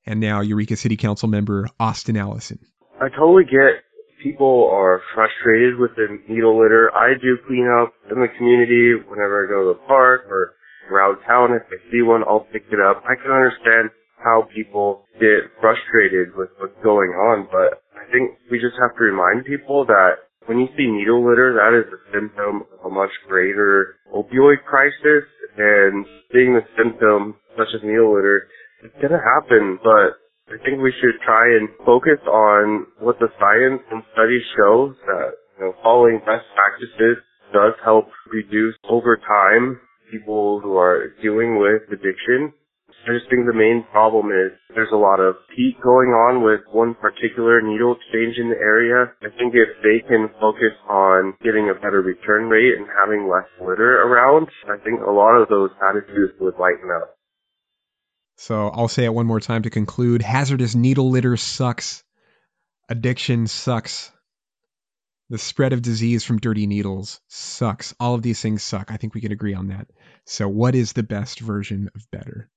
And 0.06 0.22
now 0.22 0.40
Eureka 0.40 0.78
City 0.78 0.96
Council 0.96 1.28
member 1.28 1.68
Austin 1.78 2.16
Allison. 2.16 2.60
I 3.02 3.10
totally 3.10 3.44
get 3.44 3.84
people 4.22 4.70
are 4.72 5.02
frustrated 5.16 5.80
with 5.80 5.92
the 5.96 6.20
needle 6.28 6.60
litter. 6.60 6.92
I 6.96 7.14
do 7.20 7.38
clean 7.48 7.68
up 7.82 7.94
in 8.12 8.20
the 8.20 8.28
community 8.38 8.96
whenever 9.08 9.46
I 9.46 9.50
go 9.50 9.60
to 9.64 9.80
the 9.80 9.88
park 9.88 10.28
or 10.30 10.56
around 10.92 11.24
town. 11.26 11.54
If 11.56 11.64
I 11.72 11.80
see 11.92 12.02
one, 12.02 12.24
I'll 12.28 12.48
pick 12.52 12.64
it 12.72 12.80
up. 12.80 13.04
I 13.06 13.16
can 13.16 13.32
understand 13.32 13.90
how 14.20 14.48
people 14.54 15.06
get 15.20 15.48
frustrated 15.62 16.36
with 16.36 16.50
what's 16.60 16.76
going 16.84 17.16
on, 17.16 17.48
but 17.52 17.84
I 17.96 18.04
think 18.12 18.36
we 18.52 18.60
just 18.60 18.76
have 18.82 18.96
to 18.98 19.04
remind 19.04 19.46
people 19.46 19.86
that 19.86 20.28
when 20.46 20.60
you 20.60 20.68
see 20.76 20.88
needle 20.88 21.24
litter, 21.24 21.56
that 21.56 21.78
is 21.78 21.88
a 21.94 22.02
symptom 22.12 22.66
of 22.84 22.92
a 22.92 22.94
much 22.94 23.12
greater 23.28 23.96
opioid 24.14 24.64
crisis, 24.66 25.24
and 25.58 26.06
seeing 26.32 26.54
the 26.54 26.66
symptom, 26.76 27.36
such 27.58 27.68
as 27.76 27.82
needle 27.84 28.16
litter, 28.16 28.48
it's 28.84 28.96
gonna 29.02 29.22
happen, 29.22 29.80
but 29.84 30.18
I 30.50 30.58
think 30.66 30.82
we 30.82 30.94
should 31.02 31.22
try 31.26 31.46
and 31.58 31.70
focus 31.86 32.20
on 32.28 32.88
what 33.00 33.20
the 33.20 33.30
science 33.40 33.82
and 33.92 34.04
studies 34.14 34.44
show 34.58 34.94
that 35.08 35.32
you 35.60 35.66
know, 35.66 35.74
following 35.84 36.20
best 36.26 36.46
practices 36.58 37.18
does 37.54 37.74
help 37.86 38.10
reduce 38.34 38.76
over 38.90 39.18
time 39.18 39.80
people 40.12 40.60
who 40.62 40.78
are 40.78 41.14
dealing 41.22 41.60
with 41.60 41.84
addiction. 41.94 42.54
I 43.08 43.14
just 43.14 43.30
think 43.30 43.46
the 43.46 43.56
main 43.58 43.86
problem 43.92 44.34
is 44.34 44.52
there's 44.76 44.92
a 44.94 44.98
lot 45.00 45.22
of 45.22 45.36
heat 45.56 45.78
going 45.84 46.10
on 46.12 46.44
with 46.44 46.62
one 46.74 46.96
particular 46.96 47.62
needle 47.62 47.96
exchange 47.96 48.38
in 48.38 48.50
the 48.50 48.58
area. 48.60 49.14
I 49.22 49.30
think 49.38 49.54
if 49.56 49.70
they 49.84 50.02
can 50.08 50.30
focus 50.42 50.74
on 50.90 51.34
getting 51.44 51.70
a 51.70 51.76
better 51.80 52.02
return 52.02 52.50
rate 52.50 52.76
and 52.78 52.88
having 53.00 53.30
less 53.30 53.48
litter 53.62 54.04
around, 54.04 54.48
I 54.68 54.78
think 54.84 55.02
a 55.02 55.12
lot 55.12 55.38
of 55.38 55.48
those 55.50 55.72
attitudes 55.82 56.34
would 56.42 56.58
lighten 56.60 56.90
up. 56.92 57.19
So 58.40 58.70
I'll 58.70 58.88
say 58.88 59.04
it 59.04 59.14
one 59.14 59.26
more 59.26 59.42
time 59.42 59.64
to 59.64 59.70
conclude. 59.70 60.22
Hazardous 60.22 60.74
needle 60.74 61.10
litter 61.10 61.36
sucks. 61.36 62.06
Addiction 62.88 63.48
sucks. 63.48 64.14
The 65.30 65.38
spread 65.38 65.74
of 65.74 65.82
disease 65.82 66.24
from 66.24 66.40
dirty 66.40 66.66
needles 66.66 67.20
sucks. 67.28 67.94
All 68.00 68.16
of 68.16 68.22
these 68.22 68.42
things 68.42 68.64
suck. 68.64 68.92
I 68.94 68.98
think 68.98 69.14
we 69.14 69.20
can 69.20 69.34
agree 69.34 69.54
on 69.54 69.68
that. 69.68 69.90
So, 70.26 70.48
what 70.48 70.74
is 70.74 70.94
the 70.94 71.04
best 71.04 71.42
version 71.42 71.90
of 71.94 72.10
better? 72.12 72.50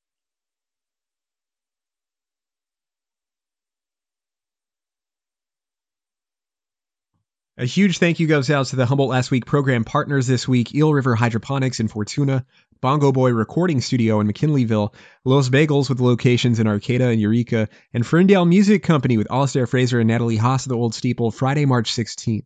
A 7.58 7.66
huge 7.66 7.98
thank 7.98 8.20
you 8.20 8.28
goes 8.28 8.50
out 8.50 8.66
to 8.66 8.76
the 8.76 8.86
Humboldt 8.86 9.10
Last 9.10 9.32
Week 9.32 9.46
program 9.46 9.84
partners 9.84 10.28
this 10.28 10.46
week 10.46 10.74
Eel 10.76 10.94
River 10.94 11.16
Hydroponics 11.16 11.80
in 11.80 11.88
Fortuna, 11.88 12.46
Bongo 12.82 13.12
Boy 13.12 13.30
Recording 13.30 13.80
Studio 13.80 14.18
in 14.18 14.26
McKinleyville, 14.26 14.92
Los 15.24 15.48
Bagels 15.48 15.88
with 15.88 16.00
locations 16.00 16.58
in 16.58 16.66
Arcata 16.66 17.06
and 17.06 17.20
Eureka, 17.20 17.68
and 17.94 18.04
Ferndale 18.04 18.44
Music 18.44 18.82
Company 18.82 19.16
with 19.16 19.28
Alasdair 19.28 19.68
Fraser 19.68 20.00
and 20.00 20.08
Natalie 20.08 20.36
Haas 20.36 20.66
at 20.66 20.70
the 20.70 20.76
Old 20.76 20.92
Steeple 20.92 21.30
Friday, 21.30 21.64
March 21.64 21.92
16th. 21.92 22.44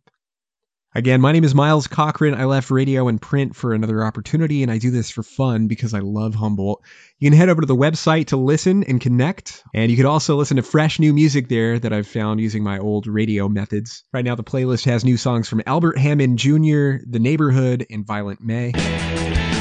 Again, 0.93 1.21
my 1.21 1.31
name 1.31 1.43
is 1.43 1.55
Miles 1.55 1.87
Cochran. 1.87 2.35
I 2.35 2.45
left 2.45 2.69
radio 2.69 3.07
and 3.07 3.19
print 3.19 3.55
for 3.55 3.73
another 3.73 4.05
opportunity, 4.05 4.61
and 4.61 4.71
I 4.71 4.77
do 4.77 4.91
this 4.91 5.09
for 5.09 5.23
fun 5.23 5.67
because 5.67 5.95
I 5.95 5.99
love 5.99 6.35
Humboldt. 6.35 6.83
You 7.17 7.31
can 7.31 7.37
head 7.37 7.49
over 7.49 7.61
to 7.61 7.67
the 7.67 7.75
website 7.75 8.27
to 8.27 8.37
listen 8.37 8.83
and 8.83 9.01
connect, 9.01 9.63
and 9.73 9.89
you 9.89 9.97
can 9.97 10.05
also 10.05 10.35
listen 10.35 10.57
to 10.57 10.63
fresh 10.63 10.99
new 10.99 11.13
music 11.13 11.49
there 11.49 11.79
that 11.79 11.93
I've 11.93 12.07
found 12.07 12.39
using 12.41 12.63
my 12.63 12.77
old 12.77 13.07
radio 13.07 13.49
methods. 13.49 14.03
Right 14.13 14.23
now, 14.23 14.35
the 14.35 14.43
playlist 14.43 14.85
has 14.85 15.03
new 15.03 15.17
songs 15.17 15.49
from 15.49 15.63
Albert 15.65 15.97
Hammond 15.97 16.37
Jr., 16.37 16.97
The 17.09 17.19
Neighbourhood, 17.19 17.87
and 17.89 18.05
Violent 18.05 18.39
May. 18.39 19.56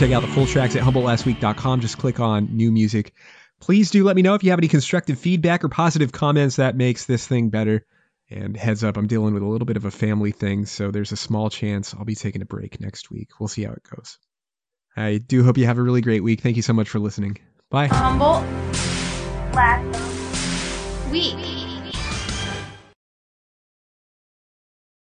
Check 0.00 0.12
out 0.12 0.22
the 0.22 0.28
full 0.28 0.46
tracks 0.46 0.76
at 0.76 0.82
HumboldtLastWeek.com. 0.82 1.80
Just 1.80 1.98
click 1.98 2.20
on 2.20 2.56
New 2.56 2.72
Music. 2.72 3.12
Please 3.60 3.90
do 3.90 4.02
let 4.02 4.16
me 4.16 4.22
know 4.22 4.32
if 4.32 4.42
you 4.42 4.48
have 4.48 4.58
any 4.58 4.68
constructive 4.68 5.18
feedback 5.18 5.62
or 5.62 5.68
positive 5.68 6.10
comments 6.10 6.56
that 6.56 6.74
makes 6.74 7.04
this 7.04 7.26
thing 7.26 7.50
better. 7.50 7.84
And 8.30 8.56
heads 8.56 8.82
up, 8.82 8.96
I'm 8.96 9.08
dealing 9.08 9.34
with 9.34 9.42
a 9.42 9.46
little 9.46 9.66
bit 9.66 9.76
of 9.76 9.84
a 9.84 9.90
family 9.90 10.32
thing, 10.32 10.64
so 10.64 10.90
there's 10.90 11.12
a 11.12 11.16
small 11.16 11.50
chance 11.50 11.92
I'll 11.92 12.06
be 12.06 12.14
taking 12.14 12.40
a 12.40 12.46
break 12.46 12.80
next 12.80 13.10
week. 13.10 13.28
We'll 13.38 13.48
see 13.48 13.64
how 13.64 13.72
it 13.72 13.82
goes. 13.94 14.16
I 14.96 15.18
do 15.18 15.44
hope 15.44 15.58
you 15.58 15.66
have 15.66 15.78
a 15.78 15.82
really 15.82 16.00
great 16.00 16.22
week. 16.22 16.40
Thank 16.40 16.56
you 16.56 16.62
so 16.62 16.72
much 16.72 16.88
for 16.88 16.98
listening. 16.98 17.36
Bye. 17.68 17.88
Humboldt 17.88 18.44
last 19.52 21.10
week. 21.12 21.59